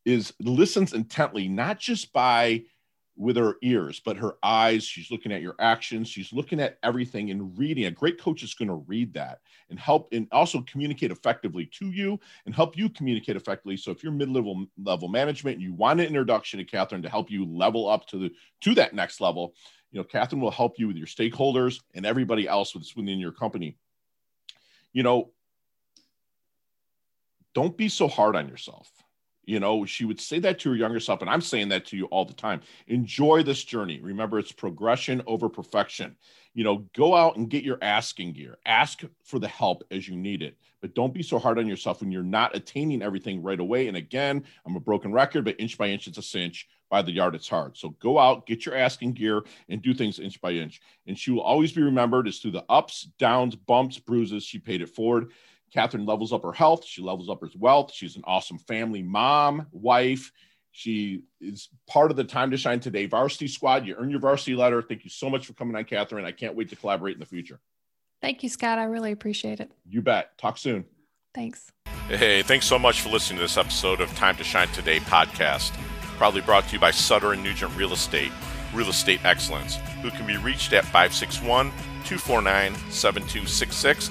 is 0.04 0.32
listens 0.40 0.92
intently, 0.92 1.48
not 1.48 1.78
just 1.78 2.12
by 2.12 2.62
with 3.16 3.36
her 3.36 3.56
ears, 3.62 4.00
but 4.04 4.16
her 4.16 4.36
eyes. 4.42 4.84
She's 4.84 5.10
looking 5.10 5.32
at 5.32 5.40
your 5.40 5.54
actions. 5.58 6.08
She's 6.08 6.32
looking 6.32 6.60
at 6.60 6.78
everything 6.82 7.30
and 7.30 7.56
reading. 7.58 7.86
A 7.86 7.90
great 7.90 8.20
coach 8.20 8.42
is 8.42 8.54
going 8.54 8.68
to 8.68 8.84
read 8.86 9.14
that 9.14 9.40
and 9.70 9.78
help 9.78 10.08
and 10.12 10.28
also 10.32 10.62
communicate 10.62 11.10
effectively 11.10 11.66
to 11.78 11.90
you 11.90 12.20
and 12.44 12.54
help 12.54 12.76
you 12.76 12.88
communicate 12.88 13.36
effectively. 13.36 13.76
So 13.76 13.90
if 13.90 14.02
you're 14.02 14.12
mid-level 14.12 14.66
level 14.82 15.08
management 15.08 15.54
and 15.54 15.62
you 15.62 15.72
want 15.72 16.00
an 16.00 16.06
introduction 16.06 16.58
to 16.58 16.64
Catherine 16.64 17.02
to 17.02 17.08
help 17.08 17.30
you 17.30 17.46
level 17.46 17.88
up 17.88 18.06
to 18.08 18.18
the 18.18 18.30
to 18.62 18.74
that 18.74 18.94
next 18.94 19.20
level, 19.20 19.54
you 19.90 19.98
know, 19.98 20.04
Catherine 20.04 20.42
will 20.42 20.50
help 20.50 20.78
you 20.78 20.86
with 20.86 20.96
your 20.96 21.06
stakeholders 21.06 21.80
and 21.94 22.04
everybody 22.04 22.46
else 22.46 22.74
within 22.74 23.18
your 23.18 23.32
company. 23.32 23.76
You 24.92 25.02
know, 25.02 25.30
don't 27.54 27.76
be 27.76 27.88
so 27.88 28.08
hard 28.08 28.36
on 28.36 28.48
yourself 28.48 28.90
you 29.46 29.60
know, 29.60 29.84
she 29.84 30.04
would 30.04 30.20
say 30.20 30.40
that 30.40 30.58
to 30.60 30.70
her 30.70 30.76
younger 30.76 31.00
self, 31.00 31.20
and 31.22 31.30
I'm 31.30 31.40
saying 31.40 31.68
that 31.68 31.86
to 31.86 31.96
you 31.96 32.06
all 32.06 32.24
the 32.24 32.34
time. 32.34 32.60
Enjoy 32.88 33.42
this 33.42 33.62
journey. 33.64 34.00
Remember, 34.00 34.38
it's 34.38 34.52
progression 34.52 35.22
over 35.26 35.48
perfection. 35.48 36.16
You 36.52 36.64
know, 36.64 36.86
go 36.94 37.14
out 37.14 37.36
and 37.36 37.48
get 37.48 37.64
your 37.64 37.78
asking 37.80 38.32
gear. 38.32 38.58
Ask 38.66 39.02
for 39.22 39.38
the 39.38 39.48
help 39.48 39.84
as 39.90 40.08
you 40.08 40.16
need 40.16 40.42
it, 40.42 40.56
but 40.80 40.94
don't 40.94 41.14
be 41.14 41.22
so 41.22 41.38
hard 41.38 41.58
on 41.58 41.66
yourself 41.68 42.00
when 42.00 42.10
you're 42.10 42.22
not 42.22 42.56
attaining 42.56 43.02
everything 43.02 43.42
right 43.42 43.60
away. 43.60 43.88
And 43.88 43.96
again, 43.96 44.42
I'm 44.66 44.76
a 44.76 44.80
broken 44.80 45.12
record, 45.12 45.44
but 45.44 45.60
inch 45.60 45.78
by 45.78 45.88
inch, 45.88 46.08
it's 46.08 46.18
a 46.18 46.22
cinch. 46.22 46.68
By 46.88 47.02
the 47.02 47.10
yard, 47.10 47.34
it's 47.34 47.48
hard. 47.48 47.76
So 47.76 47.90
go 48.00 48.16
out, 48.16 48.46
get 48.46 48.64
your 48.64 48.76
asking 48.76 49.14
gear, 49.14 49.42
and 49.68 49.82
do 49.82 49.92
things 49.92 50.20
inch 50.20 50.40
by 50.40 50.52
inch. 50.52 50.80
And 51.08 51.18
she 51.18 51.32
will 51.32 51.40
always 51.40 51.72
be 51.72 51.82
remembered 51.82 52.28
as 52.28 52.38
through 52.38 52.52
the 52.52 52.64
ups, 52.68 53.08
downs, 53.18 53.56
bumps, 53.56 53.98
bruises. 53.98 54.44
She 54.44 54.60
paid 54.60 54.82
it 54.82 54.88
forward. 54.88 55.32
Catherine 55.72 56.06
levels 56.06 56.32
up 56.32 56.42
her 56.42 56.52
health. 56.52 56.84
She 56.84 57.02
levels 57.02 57.28
up 57.28 57.40
her 57.40 57.48
wealth. 57.58 57.92
She's 57.92 58.16
an 58.16 58.22
awesome 58.24 58.58
family 58.58 59.02
mom, 59.02 59.66
wife. 59.72 60.32
She 60.72 61.22
is 61.40 61.68
part 61.88 62.10
of 62.10 62.18
the 62.18 62.24
Time 62.24 62.50
to 62.50 62.56
Shine 62.56 62.80
Today 62.80 63.06
varsity 63.06 63.48
squad. 63.48 63.86
You 63.86 63.96
earn 63.98 64.10
your 64.10 64.20
varsity 64.20 64.54
letter. 64.54 64.82
Thank 64.82 65.04
you 65.04 65.10
so 65.10 65.30
much 65.30 65.46
for 65.46 65.54
coming 65.54 65.74
on, 65.74 65.84
Catherine. 65.84 66.26
I 66.26 66.32
can't 66.32 66.54
wait 66.54 66.68
to 66.68 66.76
collaborate 66.76 67.14
in 67.14 67.20
the 67.20 67.26
future. 67.26 67.60
Thank 68.20 68.42
you, 68.42 68.48
Scott. 68.48 68.78
I 68.78 68.84
really 68.84 69.12
appreciate 69.12 69.60
it. 69.60 69.70
You 69.88 70.02
bet. 70.02 70.36
Talk 70.36 70.58
soon. 70.58 70.84
Thanks. 71.34 71.72
Hey, 72.08 72.42
thanks 72.42 72.66
so 72.66 72.78
much 72.78 73.00
for 73.00 73.08
listening 73.08 73.38
to 73.38 73.44
this 73.44 73.56
episode 73.56 74.00
of 74.00 74.14
Time 74.16 74.36
to 74.36 74.44
Shine 74.44 74.68
Today 74.68 75.00
podcast. 75.00 75.72
Proudly 76.18 76.40
brought 76.40 76.66
to 76.68 76.74
you 76.74 76.78
by 76.78 76.90
Sutter 76.90 77.32
and 77.32 77.42
Nugent 77.42 77.74
Real 77.76 77.92
Estate, 77.92 78.32
Real 78.74 78.88
Estate 78.88 79.20
Excellence, 79.24 79.76
who 80.02 80.10
can 80.10 80.26
be 80.26 80.36
reached 80.36 80.72
at 80.72 80.84
561 80.84 81.70
249 82.04 82.74
7266 82.90 84.10